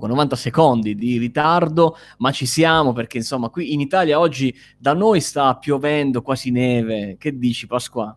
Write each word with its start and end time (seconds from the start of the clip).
con 0.00 0.10
90 0.10 0.36
secondi 0.36 0.94
di 0.94 1.18
ritardo, 1.18 1.98
ma 2.18 2.30
ci 2.30 2.46
siamo 2.46 2.92
perché 2.92 3.16
insomma 3.16 3.48
qui 3.48 3.72
in 3.72 3.80
Italia 3.80 4.20
oggi 4.20 4.56
da 4.78 4.94
noi 4.94 5.20
sta 5.20 5.56
piovendo 5.56 6.22
quasi 6.22 6.52
neve. 6.52 7.16
Che 7.18 7.36
dici 7.36 7.66
Pasqua? 7.66 8.16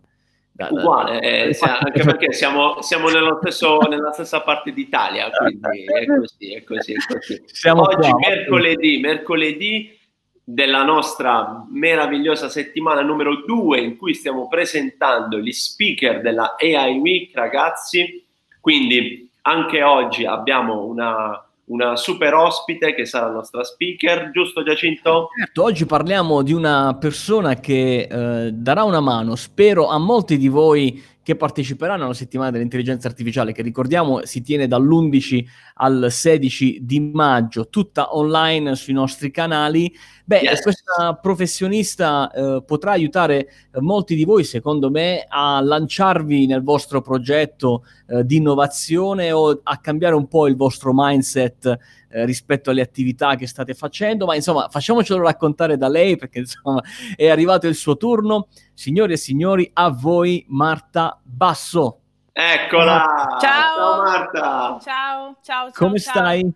Uguale, 0.70 1.20
eh, 1.22 1.58
anche 1.60 2.04
perché 2.04 2.34
siamo, 2.34 2.84
siamo 2.84 3.08
stesso, 3.40 3.80
nella 3.90 4.12
stessa 4.12 4.42
parte 4.42 4.74
d'Italia, 4.74 5.32
quindi 5.32 5.86
è 5.86 6.06
così, 6.20 6.54
è 6.54 6.64
così, 6.64 6.94
è 6.94 6.98
così. 7.12 7.42
Siamo 7.48 7.82
Oggi 7.82 8.12
qua, 8.12 8.30
mercoledì, 8.30 9.00
mercoledì 9.00 10.00
della 10.44 10.84
nostra 10.84 11.66
meravigliosa 11.68 12.48
settimana 12.48 13.02
numero 13.02 13.44
due 13.44 13.80
in 13.80 13.98
cui 13.98 14.14
stiamo 14.14 14.48
presentando 14.48 15.40
gli 15.40 15.52
speaker 15.52 16.22
della 16.22 16.56
AI 16.60 17.00
Week, 17.00 17.32
ragazzi. 17.34 18.24
Quindi 18.60 19.32
anche 19.42 19.82
oggi 19.82 20.28
abbiamo 20.28 20.86
una 20.86 21.44
una 21.72 21.96
super 21.96 22.34
ospite 22.34 22.94
che 22.94 23.06
sarà 23.06 23.28
la 23.28 23.34
nostra 23.34 23.64
speaker, 23.64 24.32
giusto 24.32 24.62
Giacinto? 24.64 25.30
Certo, 25.38 25.64
oggi 25.64 25.86
parliamo 25.86 26.42
di 26.42 26.54
una 26.54 26.96
persona 27.00 27.56
che 27.56 28.08
eh, 28.12 28.52
darà 28.52 28.84
una 28.84 29.00
mano, 29.00 29.36
spero, 29.36 29.88
a 29.88 29.98
molti 29.98 30.38
di 30.38 30.50
voi 30.50 31.02
che 31.24 31.36
parteciperanno 31.36 32.06
alla 32.06 32.14
settimana 32.14 32.52
dell'intelligenza 32.52 33.08
artificiale, 33.08 33.52
che 33.54 33.62
ricordiamo 33.62 34.26
si 34.26 34.42
tiene 34.42 34.68
dall'11 34.68 35.46
al 35.76 36.08
16 36.10 36.80
di 36.82 37.00
maggio, 37.00 37.70
tutta 37.70 38.16
online 38.16 38.76
sui 38.76 38.94
nostri 38.94 39.30
canali. 39.30 39.94
Beh, 40.26 40.40
yes. 40.40 40.62
questa 40.62 41.20
professionista 41.22 42.32
eh, 42.32 42.64
potrà 42.66 42.92
aiutare 42.92 43.38
eh, 43.40 43.82
molti 43.82 44.16
di 44.16 44.24
voi, 44.24 44.44
secondo 44.44 44.90
me, 44.90 45.26
a 45.28 45.62
lanciarvi 45.62 46.48
nel 46.48 46.64
vostro 46.64 47.02
progetto 47.02 47.84
eh, 48.08 48.26
di 48.26 48.38
innovazione 48.38 49.32
o 49.32 49.60
a 49.62 49.78
cambiare 49.78 50.16
un 50.16 50.28
po' 50.28 50.48
il 50.48 50.56
vostro 50.56 50.92
mindset 50.94 51.78
eh, 52.12 52.26
rispetto 52.26 52.70
alle 52.70 52.82
attività 52.82 53.36
che 53.36 53.48
state 53.48 53.74
facendo, 53.74 54.26
ma 54.26 54.36
insomma 54.36 54.68
facciamocelo 54.70 55.22
raccontare 55.22 55.78
da 55.78 55.88
lei 55.88 56.18
perché 56.18 56.40
insomma 56.40 56.82
è 57.16 57.30
arrivato 57.30 57.68
il 57.68 57.76
suo 57.76 57.98
turno. 57.98 58.48
Signori 58.74 59.14
e 59.14 59.18
signori, 59.18 59.70
a 59.74 59.90
voi 59.90 60.46
Marta 60.50 61.20
Basso. 61.24 62.00
Eccola! 62.34 63.38
Ciao, 63.40 63.40
ciao 63.40 64.02
Marta! 64.02 64.40
Ciao, 64.42 64.80
ciao, 64.82 65.38
ciao. 65.42 65.70
Come 65.74 66.00
ciao. 66.00 66.14
stai? 66.14 66.54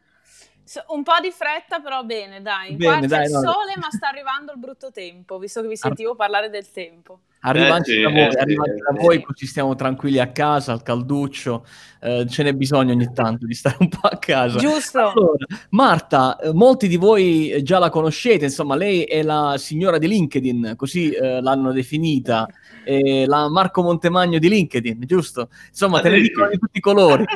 Un 0.88 1.04
po' 1.04 1.20
di 1.22 1.32
fretta, 1.32 1.80
però 1.80 2.04
bene, 2.04 2.42
dai. 2.42 2.76
Bene, 2.76 3.00
Qua 3.00 3.08
dai, 3.08 3.28
c'è 3.28 3.32
no. 3.32 3.40
il 3.40 3.46
sole, 3.46 3.74
ma 3.78 3.90
sta 3.92 4.08
arrivando 4.08 4.52
il 4.52 4.58
brutto 4.58 4.92
tempo, 4.92 5.38
visto 5.38 5.62
che 5.62 5.68
vi 5.68 5.78
sentivo 5.78 6.12
Ar- 6.12 6.18
parlare 6.18 6.50
del 6.50 6.72
tempo. 6.72 7.20
Arriva 7.48 7.76
anche 7.76 7.94
eh, 7.94 8.02
da 8.02 8.10
voi, 8.10 8.20
eh, 8.20 8.40
arriva 8.40 8.64
anche 8.64 8.82
da 8.82 9.00
voi, 9.00 9.22
così 9.22 9.46
stiamo 9.46 9.76
tranquilli 9.76 10.20
a 10.20 10.32
casa, 10.32 10.72
al 10.72 10.82
calduccio. 10.82 11.66
Eh, 12.02 12.26
ce 12.28 12.44
n'è 12.44 12.54
bisogno 12.54 12.92
ogni 12.92 13.12
tanto 13.14 13.46
di 13.46 13.54
stare 13.54 13.78
un 13.80 13.90
po' 13.90 14.08
a 14.08 14.18
casa. 14.18 14.58
Giusto. 14.58 15.00
Allora, 15.00 15.46
Marta, 15.70 16.38
eh, 16.38 16.54
molti 16.54 16.88
di 16.88 16.98
voi 16.98 17.62
già 17.62 17.78
la 17.78 17.90
conoscete, 17.90 18.46
insomma, 18.46 18.76
lei 18.76 19.04
è 19.04 19.22
la 19.22 19.56
signora 19.58 20.00
di 20.00 20.08
LinkedIn, 20.08 20.74
così 20.76 21.12
eh, 21.12 21.40
l'hanno 21.42 21.72
definita 21.72 22.48
eh, 22.84 23.26
la 23.28 23.50
Marco 23.50 23.82
Montemagno 23.82 24.40
di 24.40 24.50
LinkedIn, 24.50 25.04
giusto? 25.06 25.50
Insomma, 25.70 26.02
te 26.02 26.10
ne 26.10 26.22
dicono 26.22 26.50
di 26.50 26.58
tutti 26.58 26.78
i 26.78 26.82
colori. 26.82 27.26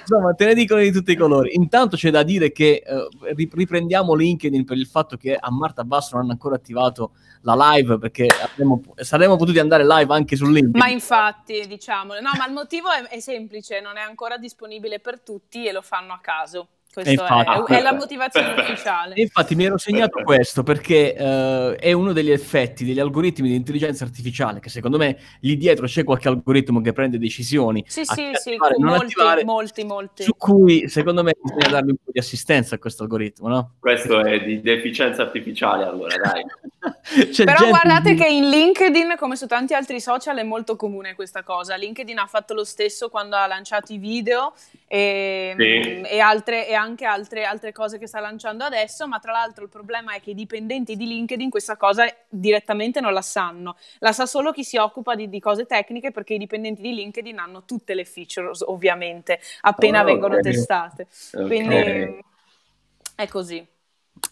Insomma, 0.00 0.34
te 0.34 0.46
ne 0.46 0.54
dicono 0.54 0.80
di 0.80 0.90
tutti 0.90 1.12
i 1.12 1.16
colori. 1.16 1.54
Intanto 1.54 1.96
c'è 1.96 2.10
da 2.10 2.22
dire 2.22 2.52
che 2.52 2.82
eh, 2.84 3.48
riprendiamo 3.52 4.14
LinkedIn 4.14 4.64
per 4.64 4.76
il 4.76 4.86
fatto 4.86 5.16
che 5.16 5.34
a 5.34 5.50
Marta 5.50 5.84
Basso 5.84 6.14
non 6.14 6.24
hanno 6.24 6.32
ancora 6.32 6.56
attivato 6.56 7.12
la 7.42 7.54
live 7.72 7.98
perché 7.98 8.26
avremmo, 8.26 8.67
saremmo 8.96 9.36
potuti 9.36 9.58
andare 9.58 9.86
live 9.86 10.14
anche 10.14 10.36
su 10.36 10.46
LinkedIn. 10.46 10.78
Ma 10.78 10.88
infatti, 10.88 11.66
diciamolo. 11.66 12.20
No, 12.20 12.30
ma 12.36 12.46
il 12.46 12.52
motivo 12.52 12.90
è, 12.90 13.02
è 13.04 13.20
semplice, 13.20 13.80
non 13.80 13.96
è 13.96 14.00
ancora 14.00 14.38
disponibile 14.38 15.00
per 15.00 15.20
tutti 15.20 15.66
e 15.66 15.72
lo 15.72 15.82
fanno 15.82 16.12
a 16.12 16.18
caso. 16.20 16.68
Questa 17.02 17.64
è, 17.66 17.76
è, 17.76 17.82
la 17.82 17.92
motivazione 17.92 18.52
ufficiale. 18.60 19.14
infatti 19.16 19.54
mi 19.54 19.64
ero 19.64 19.78
segnato 19.78 20.22
questo 20.22 20.62
perché 20.62 21.14
uh, 21.16 21.78
è 21.78 21.92
uno 21.92 22.12
degli 22.12 22.30
effetti 22.30 22.84
degli 22.84 23.00
algoritmi 23.00 23.48
di 23.48 23.54
intelligenza 23.54 24.04
artificiale, 24.04 24.60
che 24.60 24.68
secondo 24.68 24.96
me 24.98 25.18
lì 25.40 25.56
dietro 25.56 25.86
c'è 25.86 26.04
qualche 26.04 26.28
algoritmo 26.28 26.80
che 26.80 26.92
prende 26.92 27.18
decisioni. 27.18 27.84
Sì, 27.86 28.04
sì, 28.04 28.30
sì, 28.34 28.56
molti, 28.78 29.04
attivare, 29.04 29.44
molti, 29.44 29.84
molti. 29.84 30.22
Su 30.24 30.34
cui 30.36 30.88
secondo 30.88 31.22
me 31.22 31.34
bisogna 31.40 31.68
dargli 31.68 31.90
un 31.90 31.96
po' 32.02 32.10
di 32.12 32.18
assistenza 32.18 32.74
a 32.74 32.78
questo 32.78 33.02
algoritmo, 33.04 33.48
no? 33.48 33.74
Questo 33.78 34.24
è 34.24 34.40
di 34.42 34.60
deficienza 34.60 35.22
artificiale, 35.22 35.84
allora 35.84 36.16
dai. 36.16 36.44
Però 37.44 37.68
guardate 37.68 38.14
che 38.14 38.26
in 38.26 38.48
LinkedIn, 38.48 39.14
come 39.18 39.36
su 39.36 39.46
tanti 39.46 39.74
altri 39.74 40.00
social, 40.00 40.36
è 40.36 40.42
molto 40.42 40.76
comune 40.76 41.14
questa 41.14 41.42
cosa. 41.42 41.76
LinkedIn 41.76 42.18
ha 42.18 42.26
fatto 42.26 42.54
lo 42.54 42.64
stesso 42.64 43.08
quando 43.08 43.36
ha 43.36 43.46
lanciato 43.46 43.92
i 43.92 43.98
video 43.98 44.54
e, 44.88 45.54
sì. 45.58 46.00
e, 46.00 46.18
altre, 46.18 46.66
e 46.66 46.72
anche 46.72 47.04
altre, 47.04 47.44
altre, 47.44 47.72
cose 47.72 47.98
che 47.98 48.06
sta 48.06 48.20
lanciando 48.20 48.64
adesso, 48.64 49.06
ma 49.06 49.18
tra 49.18 49.32
l'altro 49.32 49.64
il 49.64 49.70
problema 49.70 50.14
è 50.14 50.20
che 50.20 50.30
i 50.30 50.34
dipendenti 50.34 50.96
di 50.96 51.06
LinkedIn 51.06 51.50
questa 51.50 51.76
cosa 51.76 52.06
direttamente 52.28 53.00
non 53.00 53.12
la 53.12 53.20
sanno, 53.20 53.76
la 53.98 54.12
sa 54.12 54.24
solo 54.24 54.50
chi 54.50 54.64
si 54.64 54.78
occupa 54.78 55.14
di, 55.14 55.28
di 55.28 55.40
cose 55.40 55.66
tecniche 55.66 56.10
perché 56.10 56.34
i 56.34 56.38
dipendenti 56.38 56.80
di 56.80 56.94
LinkedIn 56.94 57.38
hanno 57.38 57.64
tutte 57.64 57.94
le 57.94 58.06
features 58.06 58.62
ovviamente 58.66 59.38
appena 59.60 60.00
oh, 60.00 60.04
vengono 60.04 60.36
okay. 60.36 60.52
testate. 60.52 61.06
Okay. 61.32 61.46
Quindi 61.46 62.24
è 63.14 63.28
così. 63.28 63.66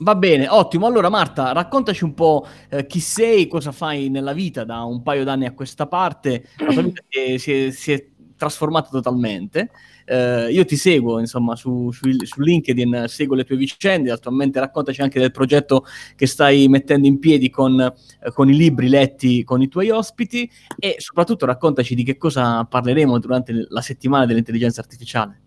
Va 0.00 0.14
bene, 0.14 0.48
ottimo. 0.48 0.86
Allora 0.86 1.08
Marta, 1.08 1.52
raccontaci 1.52 2.04
un 2.04 2.14
po' 2.14 2.46
eh, 2.68 2.86
chi 2.86 3.00
sei, 3.00 3.46
cosa 3.46 3.72
fai 3.72 4.08
nella 4.08 4.32
vita 4.32 4.64
da 4.64 4.82
un 4.82 5.02
paio 5.02 5.24
d'anni 5.24 5.46
a 5.46 5.52
questa 5.52 5.86
parte. 5.86 6.48
La 6.58 6.72
tua 6.72 6.82
vita 6.82 7.02
si 7.08 7.52
è, 7.52 7.70
si 7.70 7.92
è, 7.92 8.06
trasformata 8.36 8.88
totalmente. 8.90 9.70
Eh, 10.04 10.48
io 10.50 10.64
ti 10.64 10.76
seguo, 10.76 11.18
insomma, 11.18 11.56
su, 11.56 11.90
su, 11.90 12.10
su, 12.24 12.40
LinkedIn, 12.40 13.04
seguo 13.08 13.34
le 13.34 13.44
tue 13.44 13.56
vicende, 13.56 14.10
attualmente 14.10 14.60
raccontaci 14.60 15.00
anche 15.02 15.18
del 15.18 15.32
progetto 15.32 15.84
che 16.14 16.26
stai 16.26 16.68
mettendo 16.68 17.06
in 17.06 17.18
piedi 17.18 17.50
con, 17.50 17.80
eh, 17.80 18.32
con, 18.32 18.48
i 18.48 18.56
libri 18.56 18.88
letti 18.88 19.42
con 19.42 19.62
i 19.62 19.68
tuoi 19.68 19.90
ospiti 19.90 20.48
e 20.78 20.96
soprattutto 20.98 21.46
raccontaci 21.46 21.94
di 21.94 22.04
che 22.04 22.16
cosa 22.16 22.64
parleremo 22.64 23.18
durante 23.18 23.66
la 23.68 23.80
settimana 23.80 24.26
dell'intelligenza 24.26 24.80
artificiale. 24.80 25.40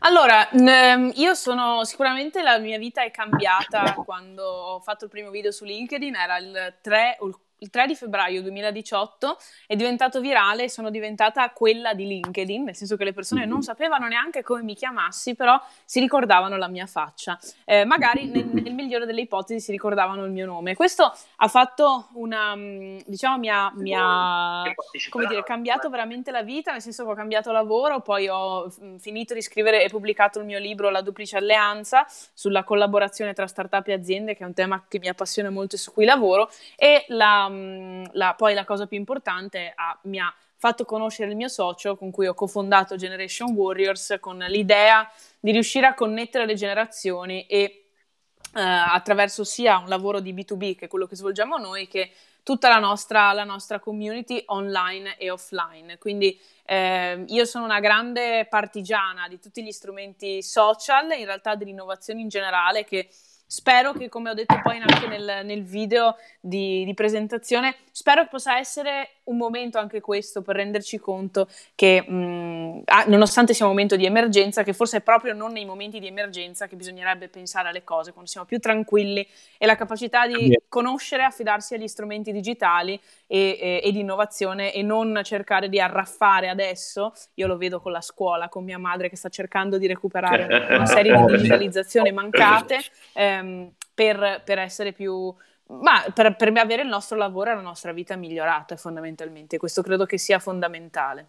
Allora, 0.00 0.48
n- 0.52 1.12
io 1.16 1.34
sono 1.34 1.84
sicuramente 1.84 2.42
la 2.42 2.58
mia 2.58 2.78
vita 2.78 3.02
è 3.02 3.10
cambiata 3.10 3.94
quando 4.04 4.44
ho 4.44 4.80
fatto 4.80 5.04
il 5.04 5.10
primo 5.10 5.30
video 5.30 5.50
su 5.50 5.64
LinkedIn, 5.64 6.14
era 6.14 6.38
il 6.38 6.78
3 6.80 7.16
o 7.20 7.26
il 7.26 7.36
il 7.58 7.70
3 7.70 7.86
di 7.86 7.94
febbraio 7.94 8.42
2018 8.42 9.36
è 9.66 9.74
diventato 9.74 10.20
virale 10.20 10.64
e 10.64 10.70
sono 10.70 10.90
diventata 10.90 11.50
quella 11.50 11.94
di 11.94 12.06
LinkedIn, 12.06 12.64
nel 12.64 12.76
senso 12.76 12.96
che 12.96 13.04
le 13.04 13.12
persone 13.12 13.46
non 13.46 13.62
sapevano 13.62 14.06
neanche 14.06 14.42
come 14.42 14.62
mi 14.62 14.74
chiamassi, 14.74 15.34
però 15.34 15.60
si 15.84 16.00
ricordavano 16.00 16.56
la 16.56 16.68
mia 16.68 16.86
faccia. 16.86 17.38
Eh, 17.64 17.84
magari 17.84 18.26
nel, 18.26 18.46
nel, 18.46 18.74
migliore 18.74 19.06
delle 19.06 19.22
ipotesi 19.22 19.60
si 19.60 19.72
ricordavano 19.72 20.24
il 20.24 20.30
mio 20.30 20.46
nome. 20.46 20.76
Questo 20.76 21.12
ha 21.36 21.48
fatto 21.48 22.08
una, 22.12 22.54
mm, 22.54 22.98
diciamo, 23.06 23.38
mi 23.38 23.48
ha, 23.48 23.72
mi 23.74 23.94
ha 23.96 24.62
come 25.10 25.26
dire, 25.26 25.42
cambiato 25.42 25.90
veramente 25.90 26.30
la 26.30 26.42
vita, 26.42 26.70
nel 26.72 26.82
senso 26.82 27.04
che 27.04 27.10
ho 27.10 27.14
cambiato 27.14 27.50
lavoro, 27.50 28.00
poi 28.00 28.28
ho 28.28 28.72
mm, 28.82 28.96
finito 28.96 29.34
di 29.34 29.42
scrivere 29.42 29.82
e 29.82 29.88
pubblicato 29.88 30.38
il 30.38 30.44
mio 30.44 30.58
libro 30.58 30.90
La 30.90 31.02
duplice 31.02 31.36
alleanza 31.36 32.06
sulla 32.32 32.62
collaborazione 32.62 33.32
tra 33.32 33.46
startup 33.46 33.86
e 33.88 33.92
aziende, 33.92 34.36
che 34.36 34.44
è 34.44 34.46
un 34.46 34.54
tema 34.54 34.84
che 34.86 34.98
mi 34.98 35.08
appassiona 35.08 35.50
molto 35.50 35.74
e 35.74 35.78
su 35.78 35.92
cui 35.92 36.04
lavoro, 36.04 36.50
e 36.76 37.04
la 37.08 37.47
Mm, 37.48 38.04
la, 38.12 38.34
poi 38.34 38.54
la 38.54 38.64
cosa 38.64 38.86
più 38.86 38.96
importante 38.96 39.72
ha, 39.74 39.98
mi 40.04 40.18
ha 40.18 40.32
fatto 40.56 40.84
conoscere 40.84 41.30
il 41.30 41.36
mio 41.36 41.48
socio 41.48 41.96
con 41.96 42.10
cui 42.10 42.26
ho 42.26 42.34
cofondato 42.34 42.96
Generation 42.96 43.52
Warriors 43.52 44.16
con 44.20 44.38
l'idea 44.38 45.10
di 45.38 45.52
riuscire 45.52 45.86
a 45.86 45.94
connettere 45.94 46.46
le 46.46 46.54
generazioni 46.54 47.46
e 47.46 47.82
Uh, 48.50 48.60
attraverso 48.60 49.44
sia 49.44 49.76
un 49.76 49.88
lavoro 49.88 50.20
di 50.20 50.32
B2B, 50.32 50.74
che 50.74 50.86
è 50.86 50.88
quello 50.88 51.04
che 51.04 51.16
svolgiamo 51.16 51.58
noi, 51.58 51.86
che 51.86 52.10
tutta 52.48 52.70
la 52.70 52.78
nostra, 52.78 53.30
la 53.34 53.44
nostra 53.44 53.78
community 53.78 54.42
online 54.46 55.18
e 55.18 55.30
offline. 55.30 55.98
Quindi 55.98 56.40
eh, 56.64 57.24
io 57.26 57.44
sono 57.44 57.66
una 57.66 57.78
grande 57.78 58.46
partigiana 58.48 59.28
di 59.28 59.38
tutti 59.38 59.62
gli 59.62 59.70
strumenti 59.70 60.42
social, 60.42 61.10
in 61.10 61.26
realtà 61.26 61.56
dell'innovazione 61.56 62.22
in 62.22 62.28
generale, 62.28 62.84
che 62.84 63.10
Spero 63.50 63.94
che, 63.94 64.10
come 64.10 64.28
ho 64.28 64.34
detto 64.34 64.60
poi 64.62 64.76
anche 64.76 65.06
nel, 65.06 65.40
nel 65.42 65.64
video 65.64 66.16
di, 66.38 66.84
di, 66.84 66.92
presentazione, 66.92 67.76
spero 67.92 68.24
che 68.24 68.28
possa 68.28 68.58
essere 68.58 69.17
un 69.28 69.36
momento 69.36 69.78
anche 69.78 70.00
questo 70.00 70.42
per 70.42 70.56
renderci 70.56 70.98
conto 70.98 71.48
che, 71.74 72.02
mh, 72.02 72.82
ah, 72.84 73.04
nonostante 73.06 73.54
sia 73.54 73.64
un 73.64 73.72
momento 73.72 73.96
di 73.96 74.04
emergenza, 74.04 74.62
che 74.62 74.72
forse 74.72 74.98
è 74.98 75.00
proprio 75.00 75.34
non 75.34 75.52
nei 75.52 75.64
momenti 75.64 76.00
di 76.00 76.06
emergenza 76.06 76.66
che 76.66 76.76
bisognerebbe 76.76 77.28
pensare 77.28 77.68
alle 77.68 77.84
cose, 77.84 78.12
quando 78.12 78.30
siamo 78.30 78.46
più 78.46 78.58
tranquilli 78.58 79.26
e 79.56 79.66
la 79.66 79.76
capacità 79.76 80.26
di 80.26 80.58
conoscere, 80.68 81.22
affidarsi 81.22 81.74
agli 81.74 81.88
strumenti 81.88 82.32
digitali 82.32 82.98
e, 83.26 83.58
e, 83.60 83.80
e 83.84 83.92
di 83.92 84.00
innovazione 84.00 84.72
e 84.72 84.82
non 84.82 85.20
cercare 85.22 85.68
di 85.68 85.80
arraffare 85.80 86.48
adesso. 86.48 87.12
Io 87.34 87.46
lo 87.46 87.56
vedo 87.56 87.80
con 87.80 87.92
la 87.92 88.00
scuola, 88.00 88.48
con 88.48 88.64
mia 88.64 88.78
madre 88.78 89.08
che 89.08 89.16
sta 89.16 89.28
cercando 89.28 89.78
di 89.78 89.86
recuperare 89.86 90.74
una 90.74 90.86
serie 90.86 91.16
di 91.16 91.24
digitalizzazioni 91.36 92.12
mancate 92.12 92.78
ehm, 93.14 93.72
per, 93.94 94.42
per 94.44 94.58
essere 94.58 94.92
più 94.92 95.34
ma 95.68 96.04
per, 96.14 96.36
per 96.36 96.56
avere 96.56 96.82
il 96.82 96.88
nostro 96.88 97.16
lavoro 97.16 97.50
e 97.50 97.54
la 97.54 97.60
nostra 97.60 97.92
vita 97.92 98.16
migliorata 98.16 98.76
fondamentalmente, 98.76 99.58
questo 99.58 99.82
credo 99.82 100.06
che 100.06 100.18
sia 100.18 100.38
fondamentale. 100.38 101.28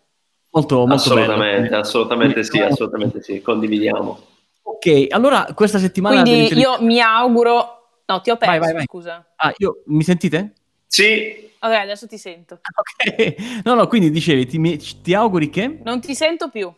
Molto, 0.52 0.78
molto 0.78 0.94
assolutamente, 0.94 1.70
bello. 1.70 1.82
assolutamente 1.82 2.44
sì, 2.44 2.60
assolutamente 2.60 3.22
sì, 3.22 3.42
condividiamo. 3.42 4.20
Ok, 4.64 5.08
allora 5.10 5.48
questa 5.54 5.78
settimana... 5.78 6.22
Quindi 6.22 6.58
io 6.58 6.82
mi 6.82 7.02
auguro... 7.02 8.02
No, 8.06 8.22
ti 8.22 8.32
ho 8.32 8.38
perso, 8.38 8.52
vai, 8.52 8.60
vai, 8.60 8.74
vai. 8.74 8.84
scusa. 8.86 9.34
Ah, 9.36 9.54
io... 9.58 9.84
Mi 9.88 10.04
sentite? 10.04 10.54
Sì. 10.88 11.52
Ok, 11.60 11.72
adesso 11.72 12.08
ti 12.08 12.18
sento. 12.18 12.62
Ok. 12.76 13.62
No, 13.66 13.76
no, 13.76 13.88
quindi 13.88 14.10
dicevi, 14.10 14.46
ti, 14.46 15.02
ti 15.02 15.14
auguri 15.14 15.50
che... 15.50 15.80
Non 15.84 16.00
ti 16.00 16.16
sento 16.16 16.50
più. 16.50 16.72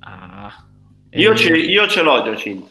Ah. 0.00 0.66
Io, 1.10 1.34
ce, 1.36 1.56
io 1.56 1.86
ce 1.88 2.02
l'ho 2.02 2.22
Giacinto. 2.22 2.70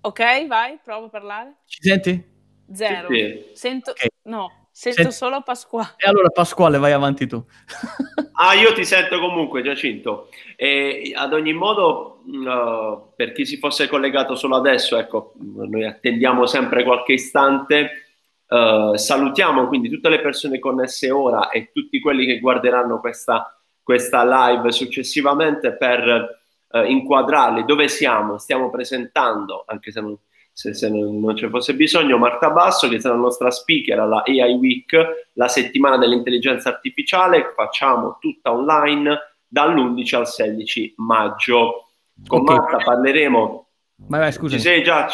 Ok, 0.00 0.46
vai, 0.46 0.78
provo 0.82 1.06
a 1.06 1.08
parlare. 1.08 1.54
Ci 1.66 1.82
senti? 1.82 2.36
Zero. 2.72 3.08
Sì. 3.10 3.44
Sento... 3.54 3.90
Okay. 3.92 4.08
No, 4.24 4.68
sento 4.70 5.02
Senti... 5.02 5.14
solo 5.14 5.42
Pasquale. 5.42 5.94
E 5.96 6.08
allora 6.08 6.28
Pasquale, 6.28 6.78
vai 6.78 6.92
avanti 6.92 7.26
tu. 7.26 7.42
ah, 8.34 8.54
io 8.54 8.72
ti 8.74 8.84
sento 8.84 9.18
comunque, 9.18 9.62
Giacinto. 9.62 10.28
E 10.56 11.12
ad 11.14 11.32
ogni 11.32 11.52
modo, 11.52 12.22
uh, 12.26 13.12
per 13.16 13.32
chi 13.32 13.46
si 13.46 13.56
fosse 13.56 13.88
collegato 13.88 14.34
solo 14.34 14.56
adesso, 14.56 14.96
ecco, 14.98 15.32
noi 15.38 15.84
attendiamo 15.84 16.46
sempre 16.46 16.84
qualche 16.84 17.14
istante. 17.14 18.04
Uh, 18.48 18.96
salutiamo 18.96 19.68
quindi 19.68 19.90
tutte 19.90 20.08
le 20.08 20.20
persone 20.20 20.58
connesse 20.58 21.10
ora 21.10 21.50
e 21.50 21.70
tutti 21.70 22.00
quelli 22.00 22.24
che 22.24 22.38
guarderanno 22.38 22.98
questa, 22.98 23.54
questa 23.82 24.24
live 24.24 24.72
successivamente 24.72 25.76
per 25.76 26.38
uh, 26.68 26.78
inquadrarli 26.78 27.66
dove 27.66 27.88
siamo, 27.88 28.38
stiamo 28.38 28.70
presentando, 28.70 29.64
anche 29.66 29.90
se 29.90 30.00
non, 30.00 30.18
se, 30.58 30.74
se 30.74 30.90
non, 30.90 31.20
non 31.20 31.36
ci 31.36 31.48
fosse 31.48 31.72
bisogno, 31.72 32.18
Marta 32.18 32.50
Basso, 32.50 32.88
che 32.88 32.98
sarà 32.98 33.14
la 33.14 33.20
nostra 33.20 33.48
speaker 33.48 34.00
alla 34.00 34.24
AI 34.26 34.54
Week, 34.54 35.28
la 35.34 35.46
settimana 35.46 35.96
dell'intelligenza 35.96 36.68
artificiale, 36.68 37.52
facciamo 37.54 38.18
tutta 38.20 38.52
online 38.52 39.36
dall'11 39.46 40.16
al 40.16 40.26
16 40.26 40.94
maggio. 40.96 41.90
Con 42.26 42.40
okay. 42.40 42.56
Marta 42.56 42.76
parleremo. 42.78 43.68
Vai, 44.08 44.18
vai, 44.18 44.32
scusa. 44.32 44.56
Ci 44.56 44.62
sei, 44.62 44.82
Giac? 44.82 45.12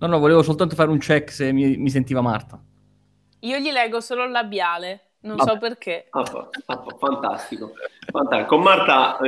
No, 0.00 0.06
no, 0.06 0.18
volevo 0.18 0.42
soltanto 0.42 0.74
fare 0.74 0.90
un 0.90 0.98
check 0.98 1.32
se 1.32 1.50
mi, 1.50 1.78
mi 1.78 1.88
sentiva 1.88 2.20
Marta. 2.20 2.62
Io 3.40 3.56
gli 3.56 3.70
leggo 3.70 4.02
solo 4.02 4.24
il 4.24 4.32
labiale. 4.32 5.03
Non 5.24 5.38
so 5.40 5.56
perché. 5.58 6.06
Ah, 6.10 6.24
fantastico. 6.24 7.72
fantastico. 8.10 8.46
Con 8.46 8.60
Marta 8.60 9.18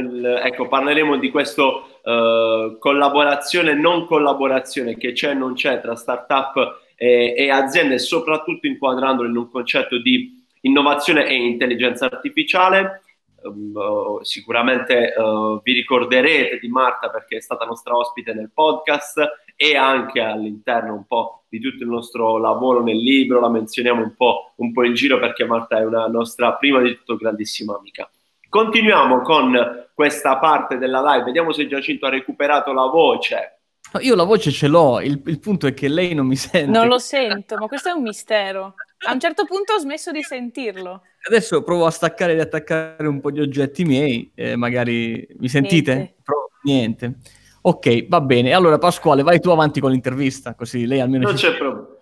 ecco, 0.42 0.68
parleremo 0.68 1.16
di 1.16 1.30
questa 1.30 1.62
uh, 1.64 2.78
collaborazione 2.78 3.72
non 3.72 4.04
collaborazione 4.04 4.96
che 4.98 5.12
c'è 5.12 5.30
e 5.30 5.34
non 5.34 5.54
c'è 5.54 5.80
tra 5.80 5.96
startup 5.96 6.82
e, 6.96 7.34
e 7.36 7.50
aziende, 7.50 7.98
soprattutto 7.98 8.66
inquadrandolo 8.66 9.28
in 9.28 9.36
un 9.36 9.50
concetto 9.50 9.98
di 9.98 10.44
innovazione 10.62 11.26
e 11.26 11.34
intelligenza 11.34 12.04
artificiale. 12.04 13.02
Uh, 13.42 14.22
sicuramente 14.22 15.12
uh, 15.16 15.60
vi 15.62 15.72
ricorderete 15.74 16.58
di 16.58 16.68
Marta 16.68 17.10
perché 17.10 17.36
è 17.36 17.40
stata 17.40 17.64
nostra 17.64 17.96
ospite 17.96 18.32
nel 18.34 18.50
podcast 18.52 19.20
e 19.54 19.76
anche 19.76 20.20
all'interno 20.20 20.94
un 20.94 21.06
po' 21.06 21.44
di 21.48 21.60
tutto 21.60 21.82
il 21.82 21.88
nostro 21.88 22.38
lavoro 22.38 22.82
nel 22.82 22.96
libro, 22.96 23.40
la 23.40 23.48
menzioniamo 23.48 24.02
un 24.02 24.14
po', 24.14 24.52
un 24.56 24.72
po' 24.72 24.84
in 24.84 24.94
giro 24.94 25.18
perché 25.18 25.44
Marta 25.44 25.78
è 25.78 25.84
una 25.84 26.06
nostra 26.06 26.54
prima 26.54 26.80
di 26.80 26.96
tutto 26.96 27.16
grandissima 27.16 27.76
amica. 27.76 28.10
Continuiamo 28.48 29.22
con 29.22 29.88
questa 29.94 30.38
parte 30.38 30.78
della 30.78 31.00
live, 31.02 31.24
vediamo 31.24 31.52
se 31.52 31.66
Giacinto 31.66 32.06
ha 32.06 32.10
recuperato 32.10 32.72
la 32.72 32.86
voce. 32.86 33.60
Io 34.00 34.14
la 34.14 34.24
voce 34.24 34.50
ce 34.50 34.66
l'ho, 34.66 35.00
il, 35.00 35.22
il 35.24 35.40
punto 35.40 35.66
è 35.66 35.74
che 35.74 35.88
lei 35.88 36.14
non 36.14 36.26
mi 36.26 36.36
sente. 36.36 36.70
Non 36.70 36.86
lo 36.86 36.98
sento, 36.98 37.56
ma 37.56 37.66
questo 37.66 37.88
è 37.88 37.92
un 37.92 38.02
mistero. 38.02 38.74
A 39.04 39.12
un 39.12 39.20
certo 39.20 39.44
punto 39.44 39.74
ho 39.74 39.78
smesso 39.78 40.10
di 40.10 40.22
sentirlo. 40.22 41.02
Adesso 41.26 41.62
provo 41.62 41.86
a 41.86 41.90
staccare 41.90 42.32
e 42.32 42.34
riattaccare 42.36 43.06
un 43.06 43.20
po' 43.20 43.30
di 43.30 43.40
oggetti 43.40 43.84
miei, 43.84 44.30
eh, 44.34 44.56
magari 44.56 45.26
mi 45.38 45.48
sentite? 45.48 45.94
Niente. 45.94 46.14
Provo, 46.22 46.50
niente. 46.62 47.14
Ok, 47.62 48.06
va 48.08 48.20
bene. 48.20 48.52
Allora 48.52 48.78
Pasquale, 48.78 49.22
vai 49.22 49.40
tu 49.40 49.50
avanti 49.50 49.80
con 49.80 49.90
l'intervista, 49.90 50.54
così 50.54 50.86
lei 50.86 51.00
almeno... 51.00 51.24
Non 51.24 51.34
c'è 51.34 51.56
problema. 51.56 51.94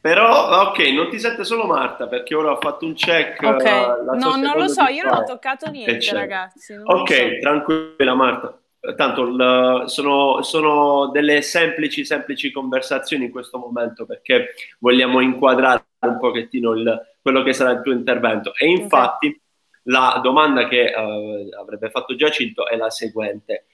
Però, 0.00 0.68
ok, 0.68 0.78
non 0.92 1.08
ti 1.08 1.18
sente 1.18 1.44
solo 1.44 1.64
Marta 1.64 2.06
perché 2.08 2.34
ora 2.34 2.50
ho 2.50 2.58
fatto 2.60 2.84
un 2.84 2.92
check. 2.92 3.42
Ok, 3.42 3.62
uh, 3.64 4.14
no, 4.16 4.36
non 4.36 4.58
lo 4.58 4.68
so, 4.68 4.84
io 4.84 5.02
non 5.02 5.14
ho 5.14 5.24
toccato 5.24 5.70
niente, 5.70 6.12
ragazzi. 6.12 6.74
Ok, 6.74 7.10
so. 7.10 7.38
tranquilla 7.40 8.14
Marta. 8.14 8.58
Tanto 8.96 9.22
l- 9.22 9.84
sono, 9.86 10.42
sono, 10.42 11.10
delle 11.10 11.40
semplici, 11.42 12.04
semplici 12.04 12.50
conversazioni 12.50 13.24
in 13.24 13.30
questo 13.30 13.58
momento 13.58 14.04
perché 14.04 14.54
vogliamo 14.78 15.20
inquadrare 15.20 15.86
un 16.00 16.18
pochettino 16.18 16.72
il, 16.72 17.16
quello 17.22 17.42
che 17.42 17.54
sarà 17.54 17.70
il 17.70 17.80
tuo 17.80 17.92
intervento. 17.92 18.54
E 18.54 18.68
infatti 18.68 19.26
okay. 19.26 19.40
la 19.84 20.20
domanda 20.22 20.68
che 20.68 20.92
uh, 20.94 21.58
avrebbe 21.58 21.88
fatto 21.88 22.14
Giacinto 22.14 22.68
è 22.68 22.76
la 22.76 22.90
seguente 22.90 23.66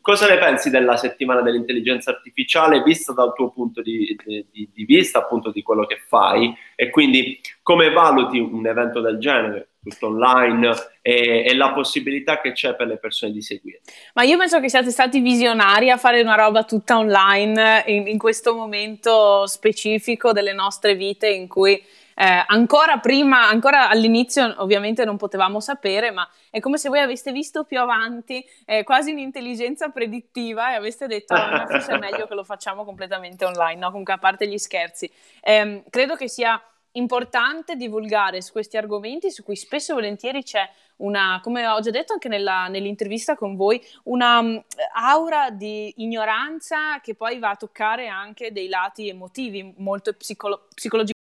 cosa 0.00 0.26
ne 0.28 0.38
pensi 0.38 0.70
della 0.70 0.96
settimana 0.96 1.42
dell'intelligenza 1.42 2.10
artificiale 2.10 2.82
vista 2.82 3.12
dal 3.12 3.32
tuo 3.34 3.50
punto 3.50 3.82
di, 3.82 4.16
di, 4.24 4.68
di, 4.72 4.84
vista, 4.84 5.18
appunto 5.18 5.50
di 5.50 5.62
quello 5.62 5.86
che 5.86 5.98
fai 6.06 6.54
e 6.74 6.90
quindi 6.90 7.40
come 7.62 7.90
valuti 7.90 8.38
un 8.38 8.66
evento 8.66 9.00
del 9.00 9.18
genere, 9.18 9.68
tutto 9.82 10.08
online 10.08 10.70
e, 11.00 11.44
e, 11.46 11.54
la 11.54 11.72
possibilità 11.72 12.40
che 12.40 12.52
c'è 12.52 12.74
per 12.74 12.86
le 12.86 12.98
persone 12.98 13.32
di 13.32 13.40
seguire? 13.40 13.80
Ma 14.14 14.22
io 14.22 14.36
penso 14.36 14.60
che 14.60 14.68
siate 14.68 14.90
stati 14.90 15.20
visionari 15.20 15.90
a 15.90 15.96
fare 15.96 16.20
una 16.20 16.34
roba 16.34 16.64
tutta 16.64 16.98
online 16.98 17.84
in, 17.86 18.06
in 18.06 18.18
questo 18.18 18.54
momento 18.54 19.46
specifico 19.46 20.32
delle 20.32 20.52
nostre 20.52 20.94
vite 20.94 21.28
in 21.28 21.48
cui 21.48 21.82
eh, 22.20 22.44
ancora 22.48 22.98
prima, 22.98 23.48
ancora 23.48 23.88
all'inizio 23.88 24.54
ovviamente 24.58 25.06
non 25.06 25.16
potevamo 25.16 25.58
sapere, 25.58 26.10
ma 26.10 26.28
è 26.50 26.60
come 26.60 26.76
se 26.76 26.90
voi 26.90 27.00
aveste 27.00 27.32
visto 27.32 27.64
più 27.64 27.80
avanti 27.80 28.44
eh, 28.66 28.84
quasi 28.84 29.12
un'intelligenza 29.12 29.88
predittiva 29.88 30.72
e 30.72 30.74
aveste 30.74 31.06
detto 31.06 31.32
oh, 31.32 31.66
forse 31.66 31.92
è 31.94 31.96
meglio 31.98 32.26
che 32.26 32.34
lo 32.34 32.44
facciamo 32.44 32.84
completamente 32.84 33.46
online, 33.46 33.80
no? 33.80 33.88
Comunque 33.88 34.12
a 34.12 34.18
parte 34.18 34.46
gli 34.46 34.58
scherzi. 34.58 35.10
Eh, 35.40 35.82
credo 35.88 36.14
che 36.14 36.28
sia 36.28 36.62
importante 36.92 37.74
divulgare 37.76 38.42
su 38.42 38.52
questi 38.52 38.76
argomenti 38.76 39.30
su 39.30 39.42
cui 39.42 39.56
spesso 39.56 39.92
e 39.92 39.94
volentieri 39.94 40.42
c'è 40.42 40.68
una, 40.96 41.40
come 41.42 41.66
ho 41.66 41.80
già 41.80 41.90
detto 41.90 42.12
anche 42.12 42.28
nella, 42.28 42.68
nell'intervista 42.68 43.34
con 43.34 43.56
voi, 43.56 43.82
una 44.04 44.40
um, 44.40 44.62
aura 44.92 45.48
di 45.48 45.90
ignoranza 46.02 47.00
che 47.00 47.14
poi 47.14 47.38
va 47.38 47.50
a 47.50 47.56
toccare 47.56 48.08
anche 48.08 48.52
dei 48.52 48.68
lati 48.68 49.08
emotivi 49.08 49.72
molto 49.78 50.12
psicolo- 50.12 50.66
psicologicamente 50.74 51.18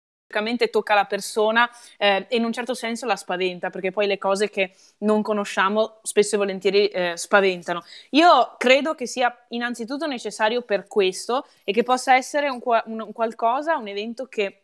tocca 0.70 0.94
la 0.94 1.06
persona 1.06 1.70
eh, 1.98 2.26
e 2.30 2.38
in 2.38 2.44
un 2.44 2.54
certo 2.54 2.74
senso 2.74 3.06
la 3.06 3.16
spaventa, 3.16 3.70
perché 3.70 3.92
poi 3.92 4.08
le 4.08 4.18
cose 4.18 4.50
che 4.50 4.74
non 5.00 5.22
conosciamo 5.22 6.00
spesso 6.04 6.36
e 6.36 6.38
volentieri 6.38 6.88
eh, 6.88 7.14
spaventano. 7.16 7.84
Io 8.12 8.56
credo 8.58 8.96
che 8.96 9.08
sia 9.08 9.46
innanzitutto 9.50 10.08
necessario 10.08 10.62
per 10.62 10.88
questo 10.88 11.46
e 11.63 11.74
che 11.74 11.84
possa 11.84 12.15
essere 12.15 12.50
un, 12.50 12.60
un 12.86 13.12
qualcosa, 13.13 13.77
un 13.77 13.88
evento 13.88 14.25
che 14.25 14.63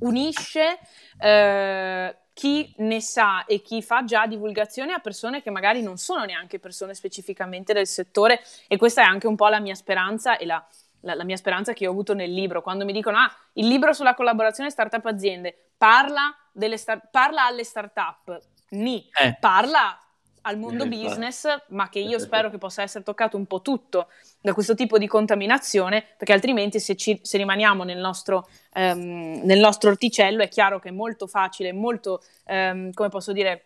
unisce 0.00 0.78
eh, 1.18 2.16
chi 2.32 2.72
ne 2.78 3.00
sa 3.00 3.44
e 3.44 3.60
chi 3.60 3.82
fa 3.82 4.04
già 4.04 4.26
divulgazione 4.26 4.92
a 4.92 4.98
persone 4.98 5.42
che 5.42 5.50
magari 5.50 5.82
non 5.82 5.98
sono 5.98 6.24
neanche 6.24 6.58
persone 6.58 6.94
specificamente 6.94 7.72
del 7.72 7.86
settore 7.86 8.40
e 8.66 8.76
questa 8.78 9.02
è 9.02 9.04
anche 9.04 9.26
un 9.26 9.36
po' 9.36 9.48
la 9.48 9.60
mia 9.60 9.74
speranza 9.74 10.38
e 10.38 10.46
la, 10.46 10.64
la, 11.00 11.14
la, 11.14 11.24
mia 11.24 11.36
speranza 11.36 11.72
che 11.72 11.86
ho 11.86 11.90
avuto 11.90 12.14
nel 12.14 12.32
libro, 12.32 12.62
quando 12.62 12.84
mi 12.84 12.92
dicono, 12.92 13.18
ah, 13.18 13.34
il 13.54 13.66
libro 13.66 13.92
sulla 13.92 14.14
collaborazione 14.14 14.70
startup 14.70 15.04
aziende 15.06 15.70
parla, 15.76 16.34
star- 16.74 17.08
parla 17.10 17.46
alle 17.46 17.64
startup, 17.64 18.38
ni, 18.70 19.08
eh. 19.18 19.36
parla 19.40 19.98
al 20.42 20.58
mondo 20.58 20.84
eh, 20.84 20.88
business, 20.88 21.46
ma 21.68 21.88
che 21.88 21.98
io 21.98 22.18
spero 22.18 22.50
che 22.50 22.58
possa 22.58 22.82
essere 22.82 23.04
toccato 23.04 23.36
un 23.36 23.46
po' 23.46 23.60
tutto 23.60 24.08
da 24.40 24.54
questo 24.54 24.74
tipo 24.74 24.98
di 24.98 25.06
contaminazione, 25.06 26.04
perché 26.16 26.32
altrimenti 26.32 26.80
se, 26.80 26.96
ci, 26.96 27.18
se 27.22 27.36
rimaniamo 27.36 27.84
nel 27.84 27.98
nostro, 27.98 28.48
um, 28.74 29.40
nel 29.44 29.58
nostro, 29.58 29.90
orticello 29.90 30.42
è 30.42 30.48
chiaro 30.48 30.78
che 30.78 30.88
è 30.88 30.92
molto 30.92 31.26
facile, 31.26 31.72
molto, 31.72 32.22
um, 32.46 32.92
come 32.92 33.08
posso 33.08 33.32
dire, 33.32 33.64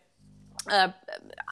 uh, 0.66 0.90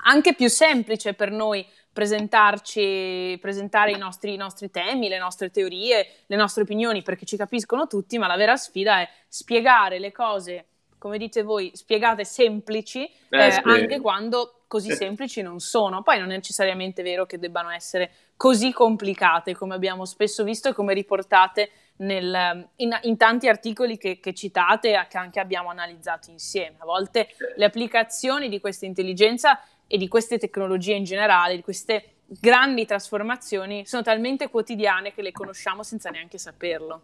anche 0.05 0.35
più 0.35 0.49
semplice 0.49 1.15
per 1.15 1.31
noi 1.31 1.65
presentarci, 1.93 3.39
presentare 3.41 3.93
i 3.93 3.99
nostri, 3.99 4.35
i 4.35 4.37
nostri, 4.37 4.71
temi, 4.71 5.09
le 5.09 5.19
nostre 5.19 5.51
teorie, 5.51 6.07
le 6.27 6.37
nostre 6.37 6.63
opinioni 6.63 7.03
perché 7.03 7.27
ci 7.27 7.37
capiscono 7.37 7.87
tutti, 7.87 8.19
ma 8.19 8.27
la 8.27 8.37
vera 8.37 8.57
sfida 8.57 9.01
è 9.01 9.09
spiegare 9.29 9.99
le 9.99 10.11
cose, 10.13 10.67
come 10.99 11.19
dite 11.19 11.43
voi, 11.43 11.71
spiegate 11.75 12.25
semplici, 12.25 13.05
eh, 13.05 13.47
eh, 13.47 13.61
anche 13.65 14.01
quando 14.01 14.63
così 14.69 14.93
semplici 14.93 15.43
non 15.43 15.59
sono. 15.59 16.03
Poi 16.03 16.19
non 16.19 16.31
è 16.31 16.37
necessariamente 16.37 17.03
vero 17.03 17.27
che 17.27 17.39
debbano 17.39 17.71
essere 17.71 18.11
così 18.37 18.73
complicate 18.73 19.55
come 19.55 19.75
abbiamo 19.75 20.07
spesso 20.07 20.45
visto 20.45 20.71
e 20.71 20.73
come 20.73 20.95
riportate 20.95 21.71
nel, 21.97 22.69
in, 22.77 22.99
in, 23.03 23.17
tanti 23.17 23.49
articoli 23.49 23.99
che, 23.99 24.19
che 24.19 24.33
citate 24.33 24.93
e 24.93 25.07
che 25.09 25.19
anche 25.19 25.41
abbiamo 25.41 25.69
analizzato 25.69 26.31
insieme. 26.31 26.77
A 26.79 26.85
volte 26.85 27.29
le 27.57 27.65
applicazioni 27.65 28.49
di 28.49 28.61
questa 28.61 28.87
intelligenza 28.87 29.61
e 29.87 29.97
di 29.97 30.09
queste 30.09 30.39
tecnologie 30.39 30.95
in 30.95 31.05
generale, 31.05 31.57
di 31.57 31.63
queste 31.63 32.13
grandi 32.41 32.87
trasformazioni, 32.87 33.85
sono 33.87 34.03
talmente 34.03 34.49
quotidiane 34.49 35.13
che 35.13 35.23
le 35.23 35.33
conosciamo 35.33 35.83
senza 35.83 36.11
neanche 36.11 36.39
saperlo. 36.39 37.03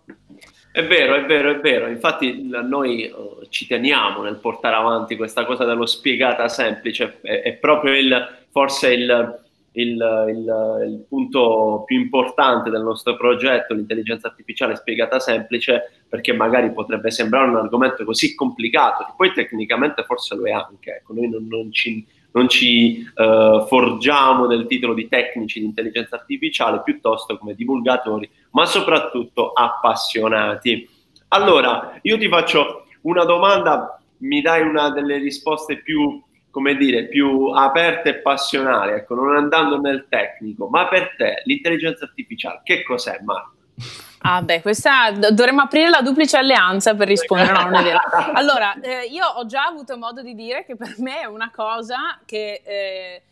È 0.73 0.85
vero, 0.85 1.15
è 1.15 1.25
vero, 1.25 1.51
è 1.51 1.61
vero. 1.61 1.89
Infatti 1.89 2.49
noi 2.49 3.11
uh, 3.11 3.47
ci 3.49 3.67
teniamo 3.67 4.23
nel 4.23 4.37
portare 4.37 4.77
avanti 4.77 5.17
questa 5.17 5.45
cosa 5.45 5.65
dello 5.65 5.87
spiegata 5.87 6.49
semplice, 6.49 7.19
è, 7.21 7.43
è 7.43 7.53
proprio 7.55 7.95
il, 7.95 8.45
forse 8.51 8.93
il, 8.93 9.41
il, 9.73 10.27
il, 10.29 10.87
il, 10.87 11.05
punto 11.09 11.83
più 11.85 11.99
importante 11.99 12.71
del 12.71 12.83
nostro 12.83 13.17
progetto, 13.17 13.75
l'intelligenza 13.75 14.29
artificiale 14.29 14.77
spiegata 14.77 15.19
semplice, 15.19 16.05
perché 16.09 16.33
magari 16.33 16.73
potrebbe 16.73 17.11
sembrare 17.11 17.49
un 17.51 17.57
argomento 17.57 18.05
così 18.05 18.35
complicato, 18.35 19.05
che 19.05 19.13
poi 19.17 19.33
tecnicamente 19.33 20.05
forse 20.05 20.35
lo 20.35 20.47
è 20.47 20.53
anche. 20.53 20.97
Ecco, 20.97 21.13
noi 21.13 21.29
non, 21.29 21.47
non 21.49 21.73
ci, 21.73 22.07
non 22.39 22.49
ci 22.49 23.05
uh, 23.15 23.67
forgiamo 23.67 24.47
del 24.47 24.67
titolo 24.67 24.95
di 24.95 25.09
tecnici 25.09 25.59
di 25.59 25.67
intelligenza 25.67 26.15
artificiale, 26.15 26.83
piuttosto 26.85 27.37
come 27.37 27.55
divulgatori, 27.55 28.31
ma 28.53 28.65
soprattutto 28.65 29.53
appassionati. 29.53 30.89
Allora, 31.29 31.99
io 32.03 32.17
ti 32.17 32.29
faccio 32.29 32.85
una 33.03 33.25
domanda, 33.25 34.01
mi 34.19 34.41
dai 34.41 34.63
una 34.63 34.91
delle 34.91 35.19
risposte 35.19 35.83
più 35.83 36.23
come 36.51 36.77
dire, 36.77 37.07
più 37.07 37.51
aperte 37.55 38.09
e 38.09 38.15
passionali, 38.17 38.93
ecco, 38.93 39.15
non 39.15 39.37
andando 39.37 39.79
nel 39.81 40.07
tecnico, 40.09 40.67
ma 40.69 40.89
per 40.89 41.15
te 41.17 41.43
l'intelligenza 41.45 42.05
artificiale 42.05 42.63
che 42.65 42.83
cos'è, 42.83 43.21
Marco? 43.23 43.53
Ah 44.21 44.43
beh, 44.43 44.63
questa 44.63 45.13
dovremmo 45.13 45.63
aprire 45.63 45.89
la 45.89 46.01
duplice 46.01 46.37
alleanza 46.37 46.95
per 46.95 47.07
rispondere, 47.07 47.53
no, 47.53 47.65
non 47.65 47.75
è 47.77 47.83
vero. 47.83 48.01
Allora, 48.35 48.79
eh, 48.81 49.07
io 49.07 49.25
ho 49.25 49.47
già 49.47 49.65
avuto 49.65 49.97
modo 49.97 50.23
di 50.23 50.35
dire 50.35 50.65
che 50.65 50.77
per 50.77 50.95
me 50.99 51.21
è 51.21 51.25
una 51.25 51.51
cosa 51.55 52.19
che 52.25 52.63
eh, 52.65 53.23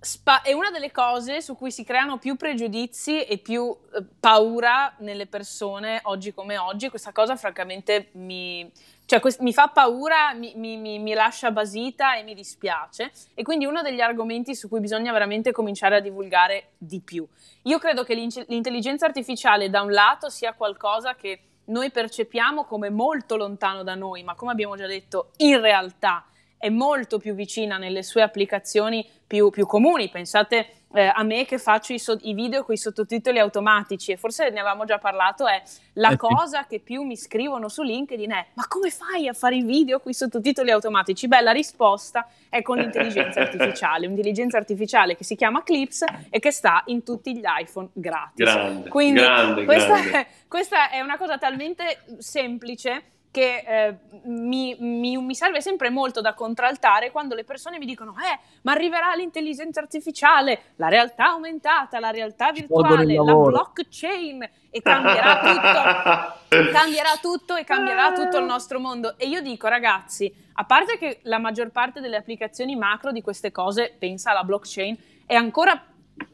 spa- 0.00 0.42
è 0.42 0.52
una 0.52 0.70
delle 0.70 0.90
cose 0.90 1.40
su 1.40 1.56
cui 1.56 1.70
si 1.70 1.84
creano 1.84 2.18
più 2.18 2.36
pregiudizi 2.36 3.22
e 3.22 3.38
più 3.38 3.74
eh, 3.94 4.02
paura 4.20 4.94
nelle 4.98 5.26
persone 5.26 6.00
oggi 6.04 6.34
come 6.34 6.58
oggi. 6.58 6.90
Questa 6.90 7.12
cosa 7.12 7.36
francamente 7.36 8.08
mi 8.12 8.70
cioè, 9.04 9.20
quest- 9.20 9.40
mi 9.40 9.52
fa 9.52 9.68
paura, 9.68 10.32
mi, 10.32 10.54
mi, 10.56 10.98
mi, 10.98 11.12
lascia 11.12 11.50
basita 11.50 12.16
e 12.16 12.22
mi 12.22 12.34
dispiace. 12.34 13.12
E 13.34 13.42
quindi 13.42 13.66
uno 13.66 13.82
degli 13.82 14.00
argomenti 14.00 14.54
su 14.54 14.68
cui 14.68 14.80
bisogna 14.80 15.12
veramente 15.12 15.52
cominciare 15.52 15.96
a 15.96 16.00
divulgare 16.00 16.70
di 16.78 17.00
più. 17.00 17.26
Io 17.62 17.78
credo 17.78 18.04
che 18.04 18.14
l'intelligenza 18.14 19.06
artificiale, 19.06 19.68
da 19.70 19.82
un 19.82 19.92
lato, 19.92 20.28
sia 20.28 20.54
qualcosa 20.54 21.14
che 21.14 21.40
noi 21.64 21.90
percepiamo 21.90 22.64
come 22.64 22.90
molto 22.90 23.36
lontano 23.36 23.82
da 23.82 23.94
noi, 23.94 24.22
ma 24.22 24.34
come 24.34 24.52
abbiamo 24.52 24.76
già 24.76 24.86
detto, 24.86 25.32
in 25.38 25.60
realtà 25.60 26.24
è 26.62 26.68
molto 26.68 27.18
più 27.18 27.34
vicina 27.34 27.76
nelle 27.76 28.04
sue 28.04 28.22
applicazioni 28.22 29.04
più, 29.26 29.50
più 29.50 29.66
comuni. 29.66 30.08
Pensate 30.10 30.81
eh, 30.94 31.10
a 31.12 31.22
me 31.22 31.44
che 31.44 31.58
faccio 31.58 31.92
i, 31.92 31.98
so- 31.98 32.18
i, 32.22 32.34
video 32.34 32.64
con 32.64 32.74
i 32.74 32.78
sottotitoli 32.78 33.38
automatici 33.38 34.12
e 34.12 34.16
forse 34.16 34.50
ne 34.50 34.60
avevamo 34.60 34.84
già 34.84 34.98
parlato, 34.98 35.46
è 35.46 35.62
la 35.94 36.10
eh, 36.10 36.16
cosa 36.16 36.62
sì. 36.62 36.68
che 36.68 36.80
più 36.80 37.02
mi 37.02 37.16
scrivono 37.16 37.68
su 37.68 37.82
LinkedIn 37.82 38.30
è 38.30 38.46
ma 38.54 38.66
come 38.68 38.90
fai 38.90 39.28
a 39.28 39.32
fare 39.32 39.56
i 39.56 39.62
video 39.62 40.00
con 40.00 40.10
i 40.10 40.14
sottotitoli 40.14 40.70
automatici? 40.70 41.28
Beh, 41.28 41.40
la 41.40 41.52
risposta 41.52 42.26
è 42.48 42.62
con 42.62 42.78
l'intelligenza 42.78 43.40
artificiale, 43.42 44.06
un'intelligenza 44.06 44.56
artificiale 44.56 45.16
che 45.16 45.24
si 45.24 45.36
chiama 45.36 45.62
Clips 45.62 46.04
e 46.30 46.38
che 46.38 46.50
sta 46.50 46.82
in 46.86 47.02
tutti 47.02 47.36
gli 47.36 47.44
iPhone 47.44 47.88
gratis. 47.92 48.34
Grande, 48.34 48.88
Quindi 48.88 49.20
grande, 49.20 49.64
questa, 49.64 50.00
grande. 50.00 50.18
È, 50.18 50.26
questa 50.48 50.90
è 50.90 51.00
una 51.00 51.16
cosa 51.16 51.38
talmente 51.38 52.04
semplice 52.18 53.11
che 53.32 53.64
eh, 53.66 53.96
mi, 54.24 54.76
mi, 54.78 55.16
mi, 55.16 55.34
serve 55.34 55.62
sempre 55.62 55.88
molto 55.88 56.20
da 56.20 56.34
contraltare 56.34 57.10
quando 57.10 57.34
le 57.34 57.44
persone 57.44 57.78
mi 57.78 57.86
dicono 57.86 58.12
eh, 58.12 58.38
ma 58.60 58.72
arriverà 58.72 59.14
l'intelligenza 59.14 59.80
artificiale, 59.80 60.74
la 60.76 60.88
realtà 60.88 61.30
aumentata, 61.30 61.98
la 61.98 62.10
realtà 62.10 62.52
virtuale, 62.52 63.14
la 63.14 63.34
blockchain 63.34 64.50
e 64.68 64.82
cambierà 64.82 65.40
tutto, 65.40 66.60
cambierà 66.72 67.16
tutto 67.22 67.56
e 67.56 67.64
cambierà 67.64 68.12
tutto 68.12 68.36
il 68.36 68.44
nostro 68.44 68.78
mondo. 68.78 69.16
E 69.16 69.26
io 69.26 69.40
dico 69.40 69.66
ragazzi, 69.66 70.30
a 70.52 70.64
parte 70.64 70.98
che 70.98 71.20
la 71.22 71.38
maggior 71.38 71.70
parte 71.70 72.00
delle 72.00 72.16
applicazioni 72.16 72.76
macro 72.76 73.12
di 73.12 73.22
queste 73.22 73.50
cose 73.50 73.94
pensa 73.98 74.30
alla 74.30 74.44
blockchain, 74.44 74.96
è 75.24 75.34
ancora 75.34 75.82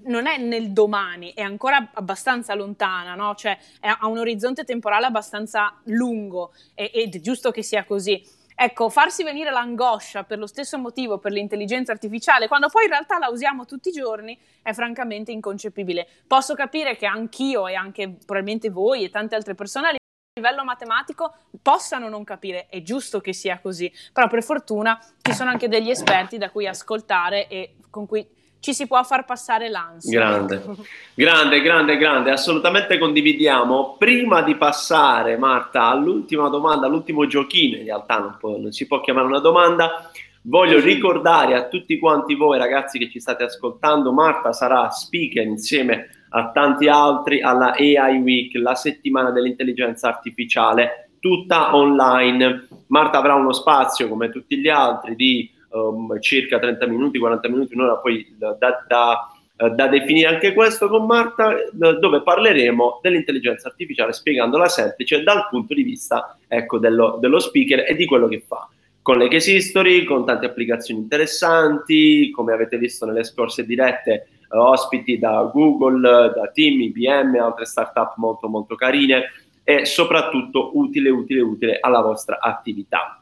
non 0.05 0.27
è 0.27 0.39
nel 0.39 0.73
domani, 0.73 1.33
è 1.35 1.43
ancora 1.43 1.91
abbastanza 1.93 2.55
lontana, 2.55 3.15
no? 3.15 3.35
cioè 3.35 3.57
ha 3.81 4.07
un 4.07 4.19
orizzonte 4.19 4.65
temporale 4.65 5.07
abbastanza 5.07 5.79
lungo 5.85 6.53
ed 6.75 7.15
è 7.15 7.21
giusto 7.21 7.51
che 7.51 7.63
sia 7.63 7.85
così. 7.85 8.37
Ecco, 8.61 8.89
farsi 8.89 9.23
venire 9.23 9.53
l'angoscia 9.53 10.25
per 10.25 10.39
lo 10.39 10.49
stesso 10.49 10.79
motivo 10.79 11.19
per 11.19 11.31
l'intelligenza 11.31 11.93
artificiale, 11.93 12.49
quando 12.49 12.69
poi 12.69 12.85
in 12.85 12.91
realtà 12.91 13.17
la 13.19 13.29
usiamo 13.29 13.65
tutti 13.67 13.91
i 13.91 13.93
giorni, 13.93 14.37
è 14.63 14.73
francamente 14.73 15.31
inconcepibile. 15.31 16.09
Posso 16.27 16.55
capire 16.55 16.97
che 16.97 17.07
anch'io 17.07 17.69
e 17.69 17.75
anche 17.77 18.09
probabilmente 18.09 18.69
voi 18.71 19.05
e 19.05 19.11
tante 19.11 19.37
altre 19.37 19.55
persone 19.55 19.91
a 19.91 19.93
livello 20.35 20.65
matematico 20.65 21.35
possano 21.63 22.09
non 22.09 22.25
capire, 22.25 22.67
è 22.69 22.83
giusto 22.83 23.21
che 23.21 23.33
sia 23.33 23.61
così, 23.61 23.93
però 24.13 24.27
per 24.27 24.43
fortuna 24.43 24.99
ci 25.23 25.33
sono 25.33 25.51
anche 25.51 25.69
degli 25.69 25.91
esperti 25.91 26.37
da 26.37 26.51
cui 26.51 26.67
ascoltare 26.67 27.47
e 27.47 27.77
con 27.91 28.07
cui 28.07 28.29
ci 28.61 28.75
si 28.75 28.87
può 28.87 29.03
far 29.05 29.25
passare 29.25 29.69
l'ansia. 29.69 30.19
Grande, 30.19 30.63
grande, 31.15 31.61
grande, 31.61 31.97
grande, 31.97 32.31
assolutamente 32.31 32.99
condividiamo. 32.99 33.97
Prima 33.99 34.43
di 34.43 34.57
passare, 34.57 35.37
Marta, 35.37 35.85
all'ultima 35.85 36.49
domanda, 36.49 36.87
all'ultimo 36.87 37.27
giochino, 37.27 37.77
in 37.77 37.85
realtà 37.85 38.19
non, 38.19 38.37
può, 38.39 38.57
non 38.59 38.73
si 38.73 38.87
può 38.87 39.01
chiamare 39.01 39.27
una 39.27 39.41
domanda, 39.41 40.11
voglio 40.43 40.81
ricordare 40.81 41.55
a 41.55 41.69
tutti 41.69 41.99
quanti 41.99 42.35
voi 42.35 42.59
ragazzi 42.59 42.99
che 42.99 43.09
ci 43.09 43.21
state 43.21 43.45
ascoltando, 43.45 44.13
Marta 44.13 44.53
sarà 44.53 44.91
speaker 44.91 45.45
insieme 45.45 46.09
a 46.31 46.51
tanti 46.51 46.89
altri 46.89 47.41
alla 47.41 47.75
AI 47.75 48.19
Week, 48.19 48.55
la 48.57 48.75
settimana 48.75 49.31
dell'intelligenza 49.31 50.09
artificiale, 50.09 51.11
tutta 51.21 51.75
online. 51.75 52.69
Marta 52.89 53.19
avrà 53.19 53.35
uno 53.35 53.53
spazio, 53.53 54.09
come 54.09 54.31
tutti 54.31 54.59
gli 54.59 54.69
altri, 54.69 55.15
di 55.15 55.51
um, 55.71 56.19
circa 56.21 56.59
30 56.59 56.87
minuti, 56.87 57.19
40 57.19 57.49
minuti, 57.49 57.75
un'ora, 57.75 57.97
poi 57.97 58.35
da, 58.37 58.57
da, 58.59 59.33
eh, 59.57 59.71
da, 59.71 59.87
definire 59.89 60.29
anche 60.29 60.53
questo 60.53 60.89
con 60.89 61.07
Marta, 61.07 61.55
dove 61.73 62.23
parleremo 62.23 63.01
dell'intelligenza 63.03 63.69
artificiale 63.69 64.13
spiegandola 64.13 64.69
semplice 64.69 65.23
dal 65.23 65.49
punto 65.49 65.75
di 65.75 65.83
vista 65.83 66.39
ecco, 66.47 66.79
dello, 66.79 67.19
dello 67.21 67.39
speaker 67.39 67.85
e 67.89 67.95
di 67.95 68.07
quello 68.07 68.29
che 68.29 68.43
fa 68.47 68.69
con 69.09 69.17
le 69.17 69.29
case 69.29 69.53
history, 69.53 70.05
con 70.05 70.27
tante 70.27 70.45
applicazioni 70.45 71.01
interessanti, 71.01 72.31
come 72.31 72.53
avete 72.53 72.77
visto 72.77 73.07
nelle 73.07 73.25
scorse 73.25 73.65
dirette, 73.65 74.29
uh, 74.51 74.59
ospiti 74.59 75.19
da 75.19 75.51
Google, 75.51 76.31
da 76.35 76.51
Team, 76.53 76.79
IBM, 76.79 77.37
altre 77.41 77.65
startup 77.65 78.13
molto 78.17 78.49
molto 78.49 78.75
carine 78.75 79.31
e 79.65 79.87
soprattutto 79.87 80.77
utile, 80.79 81.09
utile, 81.09 81.41
utile 81.41 81.79
alla 81.81 82.03
vostra 82.03 82.39
attività. 82.39 83.18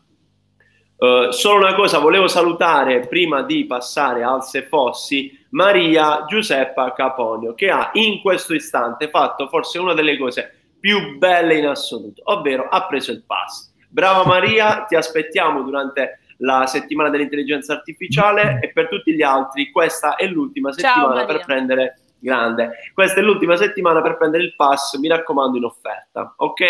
Uh, 0.98 1.30
solo 1.30 1.58
una 1.58 1.74
cosa, 1.74 1.98
volevo 1.98 2.26
salutare 2.26 3.06
prima 3.06 3.42
di 3.42 3.66
passare 3.66 4.22
al 4.22 4.42
Se 4.42 4.62
Fossi 4.62 5.44
Maria 5.50 6.24
Giuseppa 6.26 6.92
Caponio 6.92 7.52
che 7.52 7.68
ha 7.68 7.90
in 7.92 8.22
questo 8.22 8.54
istante 8.54 9.10
fatto 9.10 9.46
forse 9.48 9.78
una 9.78 9.92
delle 9.92 10.16
cose 10.16 10.70
più 10.80 11.18
belle 11.18 11.58
in 11.58 11.66
assoluto, 11.66 12.22
ovvero 12.24 12.68
ha 12.68 12.86
preso 12.86 13.10
il 13.12 13.24
pass. 13.26 13.72
Brava 13.90 14.24
Maria, 14.24 14.84
ti 14.88 14.94
aspettiamo 14.94 15.62
durante 15.62 16.20
la 16.38 16.66
settimana 16.66 17.10
dell'intelligenza 17.10 17.74
artificiale 17.74 18.58
e 18.62 18.72
per 18.72 18.88
tutti 18.88 19.14
gli 19.14 19.22
altri 19.22 19.70
questa 19.70 20.16
è 20.16 20.26
l'ultima 20.26 20.72
settimana 20.72 21.16
Ciao, 21.16 21.26
per 21.26 21.44
prendere 21.44 22.00
grande. 22.18 22.70
Questa 22.94 23.20
è 23.20 23.22
l'ultima 23.22 23.56
settimana 23.56 24.00
per 24.00 24.16
prendere 24.16 24.44
il 24.44 24.54
pass, 24.54 24.96
mi 24.96 25.08
raccomando 25.08 25.58
in 25.58 25.64
offerta, 25.64 26.34
ok? 26.36 26.60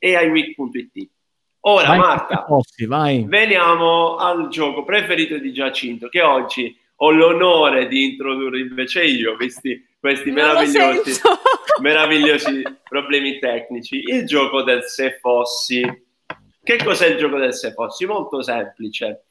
aiweek.it 0.00 1.10
Ora, 1.62 1.88
vai, 1.88 1.98
Marta, 1.98 2.42
posti, 2.44 2.86
veniamo 2.86 4.16
al 4.16 4.48
gioco 4.48 4.82
preferito 4.82 5.36
di 5.36 5.52
Giacinto, 5.52 6.08
che 6.08 6.22
oggi 6.22 6.74
ho 7.02 7.10
l'onore 7.10 7.86
di 7.86 8.04
introdurre 8.12 8.60
invece 8.60 9.04
io, 9.04 9.36
questi, 9.36 9.86
questi 9.98 10.30
meravigliosi, 10.30 11.20
meravigliosi 11.82 12.62
problemi 12.88 13.38
tecnici. 13.38 14.02
Il 14.06 14.24
gioco 14.24 14.62
del 14.62 14.84
se 14.84 15.18
fossi. 15.20 15.82
Che 16.62 16.76
cos'è 16.82 17.08
il 17.08 17.18
gioco 17.18 17.38
del 17.38 17.54
se 17.54 17.72
fossi? 17.72 18.06
Molto 18.06 18.42
semplice. 18.42 19.24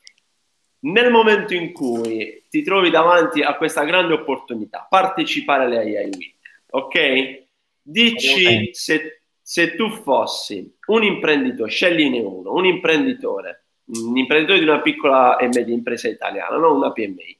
Nel 0.81 1.12
momento 1.12 1.55
in 1.55 1.71
cui 1.71 2.43
ti 2.48 2.62
trovi 2.62 2.91
davanti 2.91 3.41
a 3.41 3.55
questa 3.55 3.83
grande 3.83 4.13
opportunità, 4.13 4.86
partecipare 4.88 5.65
alle 5.65 5.77
AI 5.79 6.09
Week, 6.15 6.36
ok? 6.69 7.43
Dici 7.81 8.69
se 8.71 9.18
se 9.50 9.74
tu 9.74 9.89
fossi 9.89 10.72
un 10.89 11.01
imprenditore, 11.01 11.72
scegliene 11.72 12.20
uno, 12.20 12.53
un 12.53 12.68
imprenditore, 12.68 13.65
un 13.86 14.15
imprenditore 14.15 14.60
di 14.60 14.65
una 14.65 14.79
piccola 14.79 15.38
e 15.38 15.48
media 15.48 15.74
impresa 15.74 16.08
italiana, 16.08 16.58
non 16.58 16.75
una 16.75 16.91
PMI, 16.91 17.39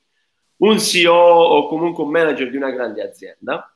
un 0.58 0.80
CEO 0.80 1.14
o 1.14 1.68
comunque 1.68 2.04
un 2.04 2.10
manager 2.10 2.50
di 2.50 2.58
una 2.58 2.72
grande 2.72 3.04
azienda, 3.04 3.72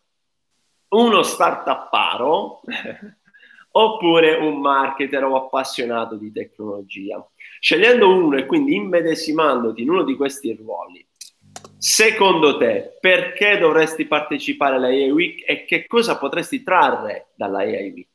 uno 0.87 1.21
startupparo 1.21 2.61
oppure 3.69 4.35
un 4.37 4.59
marketer 4.59 5.23
o 5.25 5.35
appassionato 5.35 6.15
di 6.15 6.31
tecnologia. 6.31 7.23
Scegliendo 7.59 8.09
uno 8.09 8.37
e 8.37 8.47
quindi 8.47 8.73
immedesimandoti 8.73 9.83
in 9.83 9.91
uno 9.91 10.01
di 10.01 10.15
questi 10.15 10.55
ruoli, 10.55 11.07
secondo 11.77 12.57
te 12.57 12.97
perché 12.99 13.59
dovresti 13.59 14.07
partecipare 14.07 14.77
alla 14.77 14.87
AI 14.87 15.11
Week 15.11 15.47
e 15.47 15.65
che 15.65 15.85
cosa 15.85 16.17
potresti 16.17 16.63
trarre 16.63 17.27
dalla 17.35 17.59
AI 17.59 17.91
Week? 17.91 18.12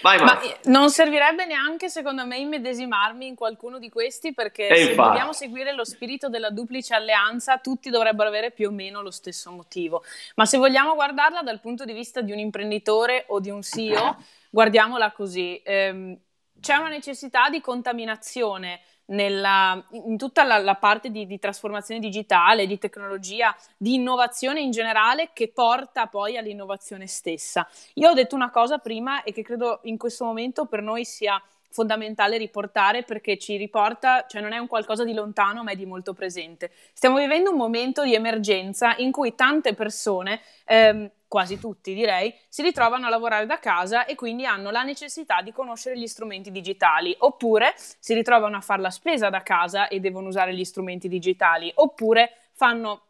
Vai, 0.00 0.18
Ma 0.18 0.40
non 0.64 0.90
servirebbe 0.90 1.44
neanche, 1.44 1.88
secondo 1.88 2.24
me, 2.26 2.38
immedesimarmi 2.38 3.26
in 3.26 3.34
qualcuno 3.34 3.78
di 3.78 3.88
questi, 3.88 4.32
perché 4.32 4.68
e 4.68 4.76
se 4.76 4.90
infatti. 4.90 5.08
vogliamo 5.08 5.32
seguire 5.32 5.72
lo 5.74 5.84
spirito 5.84 6.28
della 6.28 6.50
duplice 6.50 6.94
alleanza, 6.94 7.58
tutti 7.58 7.90
dovrebbero 7.90 8.28
avere 8.28 8.50
più 8.50 8.68
o 8.68 8.72
meno 8.72 9.02
lo 9.02 9.10
stesso 9.10 9.50
motivo. 9.50 10.02
Ma 10.36 10.46
se 10.46 10.58
vogliamo 10.58 10.94
guardarla 10.94 11.42
dal 11.42 11.60
punto 11.60 11.84
di 11.84 11.92
vista 11.92 12.20
di 12.20 12.32
un 12.32 12.38
imprenditore 12.38 13.24
o 13.28 13.40
di 13.40 13.50
un 13.50 13.62
CEO, 13.62 14.16
guardiamola 14.50 15.12
così. 15.12 15.60
Ehm, 15.64 16.18
c'è 16.60 16.76
una 16.76 16.88
necessità 16.88 17.50
di 17.50 17.60
contaminazione 17.60 18.80
nella, 19.06 19.84
in 19.90 20.16
tutta 20.16 20.42
la, 20.44 20.58
la 20.58 20.74
parte 20.74 21.10
di, 21.10 21.26
di, 21.26 21.38
trasformazione 21.38 22.00
digitale, 22.00 22.66
di 22.66 22.78
tecnologia, 22.78 23.54
di 23.76 23.94
innovazione 23.94 24.60
in 24.60 24.70
generale 24.70 25.30
che 25.32 25.48
porta 25.48 26.06
poi 26.06 26.36
all'innovazione 26.36 27.06
stessa. 27.06 27.68
Io 27.94 28.10
ho 28.10 28.14
detto 28.14 28.34
una 28.34 28.50
cosa 28.50 28.78
prima 28.78 29.22
e 29.22 29.32
che 29.32 29.42
credo 29.42 29.80
in 29.84 29.96
questo 29.96 30.24
momento 30.24 30.66
per 30.66 30.82
noi 30.82 31.04
sia 31.04 31.40
fondamentale 31.76 32.38
riportare 32.38 33.02
perché 33.02 33.36
ci 33.36 33.58
riporta, 33.58 34.24
cioè 34.26 34.40
non 34.40 34.52
è 34.52 34.58
un 34.58 34.66
qualcosa 34.66 35.04
di 35.04 35.12
lontano 35.12 35.62
ma 35.62 35.72
è 35.72 35.76
di 35.76 35.84
molto 35.84 36.14
presente. 36.14 36.70
Stiamo 36.94 37.18
vivendo 37.18 37.50
un 37.50 37.58
momento 37.58 38.02
di 38.02 38.14
emergenza 38.14 38.94
in 38.96 39.12
cui 39.12 39.34
tante 39.34 39.74
persone 39.74 40.40
ehm, 40.64 41.10
quasi 41.28 41.58
tutti 41.58 41.92
direi, 41.92 42.34
si 42.48 42.62
ritrovano 42.62 43.06
a 43.06 43.10
lavorare 43.10 43.44
da 43.44 43.58
casa 43.58 44.06
e 44.06 44.14
quindi 44.14 44.46
hanno 44.46 44.70
la 44.70 44.84
necessità 44.84 45.42
di 45.42 45.52
conoscere 45.52 45.98
gli 45.98 46.06
strumenti 46.06 46.50
digitali, 46.50 47.14
oppure 47.18 47.74
si 47.76 48.14
ritrovano 48.14 48.56
a 48.56 48.62
fare 48.62 48.80
la 48.80 48.90
spesa 48.90 49.28
da 49.28 49.42
casa 49.42 49.88
e 49.88 50.00
devono 50.00 50.28
usare 50.28 50.54
gli 50.54 50.64
strumenti 50.64 51.08
digitali, 51.08 51.70
oppure 51.74 52.32
fanno 52.52 53.02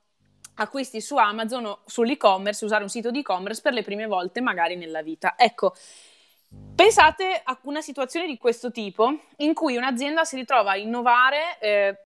acquisti 0.55 1.01
su 1.01 1.17
Amazon 1.17 1.67
o 1.67 1.79
sull'e-commerce, 1.85 2.65
usare 2.65 2.83
un 2.83 2.89
sito 2.89 3.13
di 3.13 3.21
e-commerce 3.21 3.61
per 3.61 3.75
le 3.75 3.83
prime 3.83 4.07
volte 4.07 4.41
magari 4.41 4.75
nella 4.75 5.03
vita. 5.03 5.35
Ecco, 5.37 5.75
pensate 6.75 7.41
a 7.43 7.59
una 7.63 7.81
situazione 7.81 8.27
di 8.27 8.37
questo 8.37 8.71
tipo 8.71 9.19
in 9.39 9.55
cui 9.55 9.77
un'azienda 9.77 10.25
si 10.25 10.37
ritrova 10.37 10.73
a 10.73 10.77
innovare 10.77 11.59
eh, 11.61 12.01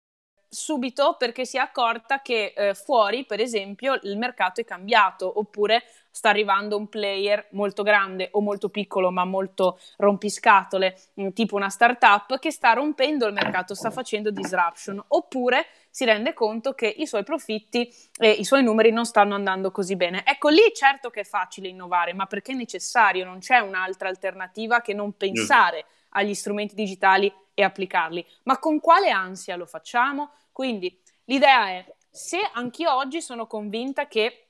subito 0.50 1.14
perché 1.16 1.44
si 1.44 1.56
è 1.56 1.60
accorta 1.60 2.20
che 2.20 2.52
eh, 2.56 2.74
fuori, 2.74 3.24
per 3.24 3.40
esempio, 3.40 3.98
il 4.02 4.18
mercato 4.18 4.60
è 4.60 4.64
cambiato, 4.64 5.38
oppure 5.38 5.84
sta 6.10 6.28
arrivando 6.28 6.76
un 6.76 6.88
player 6.88 7.46
molto 7.52 7.84
grande 7.84 8.30
o 8.32 8.40
molto 8.40 8.68
piccolo 8.68 9.12
ma 9.12 9.24
molto 9.24 9.78
rompiscatole, 9.96 10.96
mm, 11.20 11.28
tipo 11.28 11.54
una 11.54 11.68
startup 11.68 12.38
che 12.40 12.50
sta 12.50 12.72
rompendo 12.72 13.26
il 13.26 13.32
mercato, 13.32 13.74
sta 13.74 13.90
facendo 13.92 14.32
disruption, 14.32 15.02
oppure 15.08 15.66
si 15.90 16.04
rende 16.04 16.32
conto 16.32 16.72
che 16.72 16.86
i 16.86 17.06
suoi 17.06 17.24
profitti 17.24 17.92
e 18.16 18.30
i 18.30 18.44
suoi 18.44 18.62
numeri 18.62 18.92
non 18.92 19.04
stanno 19.04 19.34
andando 19.34 19.70
così 19.70 19.96
bene. 19.96 20.22
Ecco 20.24 20.48
lì 20.48 20.62
certo 20.74 21.10
che 21.10 21.20
è 21.20 21.24
facile 21.24 21.68
innovare, 21.68 22.14
ma 22.14 22.26
perché 22.26 22.52
è 22.52 22.54
necessario, 22.54 23.24
non 23.24 23.40
c'è 23.40 23.58
un'altra 23.58 24.08
alternativa 24.08 24.80
che 24.80 24.94
non 24.94 25.16
pensare 25.16 25.84
agli 26.10 26.34
strumenti 26.34 26.74
digitali 26.74 27.32
e 27.54 27.62
applicarli. 27.62 28.24
Ma 28.44 28.58
con 28.58 28.80
quale 28.80 29.10
ansia 29.10 29.56
lo 29.56 29.66
facciamo? 29.66 30.30
Quindi 30.52 30.98
l'idea 31.24 31.68
è, 31.68 31.84
se 32.08 32.38
anch'io 32.54 32.94
oggi 32.94 33.20
sono 33.20 33.46
convinta 33.46 34.06
che 34.06 34.46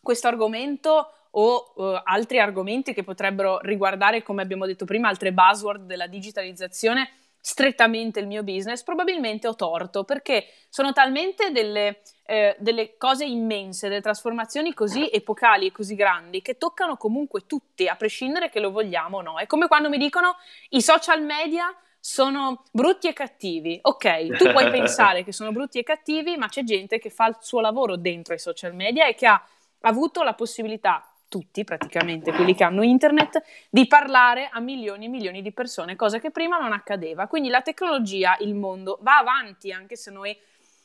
questo 0.00 0.28
argomento 0.28 1.10
o 1.36 1.72
uh, 1.74 2.00
altri 2.04 2.38
argomenti 2.38 2.92
che 2.92 3.02
potrebbero 3.02 3.58
riguardare, 3.60 4.22
come 4.22 4.42
abbiamo 4.42 4.66
detto 4.66 4.84
prima, 4.84 5.08
altre 5.08 5.32
buzzword 5.32 5.84
della 5.84 6.06
digitalizzazione, 6.06 7.10
strettamente 7.46 8.20
il 8.20 8.26
mio 8.26 8.42
business, 8.42 8.82
probabilmente 8.82 9.46
ho 9.46 9.54
torto 9.54 10.02
perché 10.04 10.46
sono 10.70 10.94
talmente 10.94 11.50
delle, 11.50 12.00
eh, 12.24 12.56
delle, 12.58 12.96
cose 12.96 13.26
immense, 13.26 13.88
delle 13.88 14.00
trasformazioni 14.00 14.72
così 14.72 15.10
epocali 15.10 15.66
e 15.66 15.70
così 15.70 15.94
grandi 15.94 16.40
che 16.40 16.56
toccano 16.56 16.96
comunque 16.96 17.44
tutti, 17.46 17.86
a 17.86 17.96
prescindere 17.96 18.48
che 18.48 18.60
lo 18.60 18.70
vogliamo 18.70 19.18
o 19.18 19.20
no. 19.20 19.38
È 19.38 19.46
come 19.46 19.68
quando 19.68 19.90
mi 19.90 19.98
dicono 19.98 20.36
i 20.70 20.80
social 20.80 21.22
media 21.22 21.66
sono 22.00 22.62
brutti 22.72 23.08
e 23.08 23.12
cattivi. 23.12 23.78
Ok, 23.82 24.38
tu 24.38 24.50
puoi 24.50 24.70
pensare 24.72 25.22
che 25.22 25.32
sono 25.32 25.52
brutti 25.52 25.78
e 25.78 25.82
cattivi, 25.82 26.38
ma 26.38 26.48
c'è 26.48 26.62
gente 26.62 26.98
che 26.98 27.10
fa 27.10 27.26
il 27.26 27.36
suo 27.40 27.60
lavoro 27.60 27.96
dentro 27.96 28.32
i 28.32 28.38
social 28.38 28.74
media 28.74 29.06
e 29.06 29.14
che 29.14 29.26
ha 29.26 29.46
avuto 29.80 30.22
la 30.22 30.32
possibilità, 30.32 31.06
tutti 31.34 31.64
praticamente, 31.64 32.32
quelli 32.32 32.54
che 32.54 32.62
hanno 32.62 32.84
internet, 32.84 33.42
di 33.68 33.88
parlare 33.88 34.48
a 34.52 34.60
milioni 34.60 35.06
e 35.06 35.08
milioni 35.08 35.42
di 35.42 35.52
persone, 35.52 35.96
cosa 35.96 36.20
che 36.20 36.30
prima 36.30 36.58
non 36.58 36.72
accadeva. 36.72 37.26
Quindi 37.26 37.48
la 37.48 37.60
tecnologia, 37.60 38.36
il 38.38 38.54
mondo 38.54 39.00
va 39.02 39.18
avanti 39.18 39.72
anche 39.72 39.96
se 39.96 40.12
noi 40.12 40.38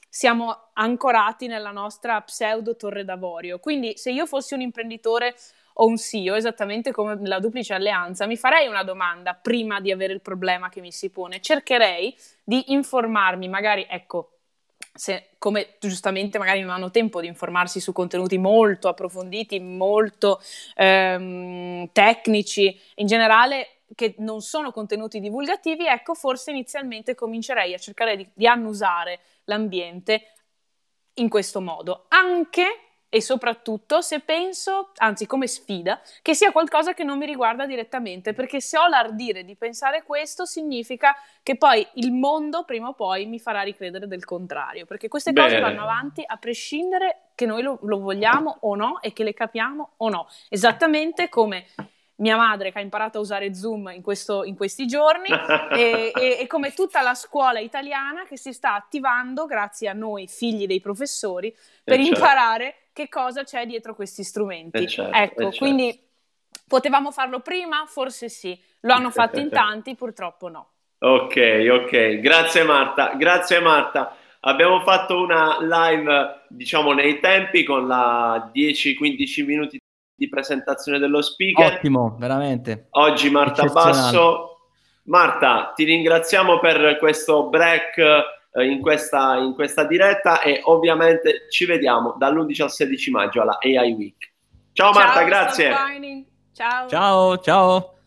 siamo 0.09 0.71
ancorati 0.73 1.45
nella 1.45 1.69
nostra 1.69 2.19
pseudo 2.21 2.75
torre 2.75 3.05
d'avorio. 3.05 3.59
Quindi 3.59 3.95
se 3.95 4.09
io 4.09 4.25
fossi 4.25 4.55
un 4.55 4.61
imprenditore 4.61 5.35
o 5.73 5.85
un 5.85 5.97
CEO, 5.97 6.33
esattamente 6.33 6.91
come 6.91 7.15
la 7.21 7.37
duplice 7.37 7.75
alleanza, 7.75 8.25
mi 8.25 8.35
farei 8.35 8.67
una 8.67 8.83
domanda 8.83 9.35
prima 9.35 9.79
di 9.79 9.91
avere 9.91 10.13
il 10.13 10.21
problema 10.21 10.69
che 10.69 10.81
mi 10.81 10.91
si 10.91 11.11
pone. 11.11 11.41
Cercherei 11.41 12.17
di 12.43 12.71
informarmi, 12.73 13.47
magari, 13.47 13.85
ecco, 13.87 14.38
se, 14.93 15.29
come 15.37 15.75
giustamente 15.79 16.37
magari 16.37 16.61
non 16.61 16.71
hanno 16.71 16.91
tempo 16.91 17.21
di 17.21 17.27
informarsi 17.27 17.79
su 17.79 17.91
contenuti 17.91 18.37
molto 18.37 18.87
approfonditi, 18.87 19.59
molto 19.59 20.41
ehm, 20.75 21.89
tecnici, 21.91 22.79
in 22.95 23.07
generale 23.07 23.81
che 23.95 24.15
non 24.19 24.41
sono 24.41 24.71
contenuti 24.71 25.19
divulgativi, 25.19 25.87
ecco, 25.87 26.13
forse 26.13 26.51
inizialmente 26.51 27.15
comincerei 27.15 27.73
a 27.73 27.79
cercare 27.79 28.15
di, 28.15 28.29
di 28.33 28.47
annusare 28.47 29.19
l'ambiente 29.45 30.33
in 31.15 31.29
questo 31.29 31.59
modo, 31.59 32.05
anche 32.09 32.88
e 33.09 33.21
soprattutto 33.21 34.01
se 34.01 34.19
penso, 34.19 34.91
anzi 34.97 35.25
come 35.25 35.47
sfida, 35.47 35.99
che 36.21 36.35
sia 36.35 36.51
qualcosa 36.51 36.93
che 36.93 37.03
non 37.03 37.17
mi 37.17 37.25
riguarda 37.25 37.65
direttamente, 37.65 38.33
perché 38.33 38.61
se 38.61 38.77
ho 38.77 38.87
l'ardire 38.87 39.43
di 39.43 39.55
pensare 39.55 40.03
questo 40.03 40.45
significa 40.45 41.15
che 41.41 41.57
poi 41.57 41.85
il 41.95 42.11
mondo 42.11 42.63
prima 42.63 42.89
o 42.89 42.93
poi 42.93 43.25
mi 43.25 43.39
farà 43.39 43.61
ricredere 43.61 44.07
del 44.07 44.23
contrario, 44.25 44.85
perché 44.85 45.07
queste 45.07 45.31
Beh. 45.31 45.41
cose 45.41 45.59
vanno 45.59 45.81
avanti 45.81 46.23
a 46.25 46.37
prescindere 46.37 47.29
che 47.33 47.47
noi 47.47 47.63
lo, 47.63 47.79
lo 47.81 47.99
vogliamo 47.99 48.57
o 48.61 48.75
no 48.75 49.01
e 49.01 49.11
che 49.11 49.23
le 49.23 49.33
capiamo 49.33 49.93
o 49.97 50.09
no, 50.09 50.27
esattamente 50.49 51.29
come 51.29 51.65
mia 52.19 52.37
madre 52.37 52.71
che 52.71 52.79
ha 52.79 52.81
imparato 52.81 53.17
a 53.17 53.21
usare 53.21 53.53
Zoom 53.53 53.91
in, 53.93 54.01
questo, 54.01 54.43
in 54.43 54.55
questi 54.55 54.85
giorni 54.85 55.27
e, 55.71 56.11
e, 56.15 56.37
e, 56.39 56.47
come 56.47 56.73
tutta 56.73 57.01
la 57.01 57.13
scuola 57.13 57.59
italiana 57.59 58.25
che 58.25 58.37
si 58.37 58.53
sta 58.53 58.75
attivando 58.75 59.45
grazie 59.45 59.89
a 59.89 59.93
noi 59.93 60.27
figli 60.27 60.67
dei 60.67 60.79
professori 60.79 61.51
per 61.83 61.97
certo. 61.97 62.15
imparare 62.15 62.75
che 62.93 63.09
cosa 63.09 63.43
c'è 63.43 63.65
dietro 63.65 63.95
questi 63.95 64.23
strumenti. 64.23 64.87
Certo, 64.87 65.15
ecco, 65.15 65.41
certo. 65.43 65.57
quindi 65.57 65.97
potevamo 66.67 67.11
farlo 67.11 67.39
prima? 67.39 67.85
Forse 67.87 68.29
sì. 68.29 68.59
Lo 68.81 68.93
hanno 68.93 69.09
fatto 69.11 69.39
in 69.39 69.49
tanti, 69.49 69.95
purtroppo 69.95 70.49
no. 70.49 70.69
Ok, 70.99 71.67
ok. 71.71 72.19
Grazie 72.19 72.63
Marta, 72.63 73.13
grazie 73.15 73.59
Marta. 73.59 74.15
Abbiamo 74.41 74.81
fatto 74.81 75.21
una 75.21 75.57
live, 75.61 76.43
diciamo, 76.49 76.93
nei 76.93 77.19
tempi 77.19 77.63
con 77.63 77.87
la 77.87 78.51
10-15 78.53 79.45
minuti 79.45 79.78
di 80.19 80.27
presentazione 80.27 80.99
dello 80.99 81.21
speaker. 81.21 81.75
Ottimo, 81.75 82.17
veramente. 82.19 82.87
Oggi 82.91 83.29
Marta 83.31 83.63
Basso. 83.65 84.57
Marta, 85.03 85.71
ti 85.75 85.85
ringraziamo 85.85 86.59
per 86.59 86.97
questo 86.99 87.47
break 87.47 87.97
eh, 87.97 88.65
in 88.65 88.81
questa, 88.81 89.37
in 89.37 89.53
questa 89.55 89.85
diretta 89.85 90.41
e 90.41 90.61
ovviamente 90.65 91.47
ci 91.49 91.65
vediamo 91.65 92.15
dall'11 92.17 92.61
al 92.61 92.71
16 92.71 93.11
maggio 93.11 93.41
alla 93.41 93.57
AI 93.59 93.93
Week. 93.93 94.31
Ciao 94.73 94.91
Marta, 94.91 95.19
ciao, 95.19 95.25
grazie. 95.25 95.73
Ciao. 96.53 96.87
Ciao, 96.89 97.37
ciao. 97.39 97.98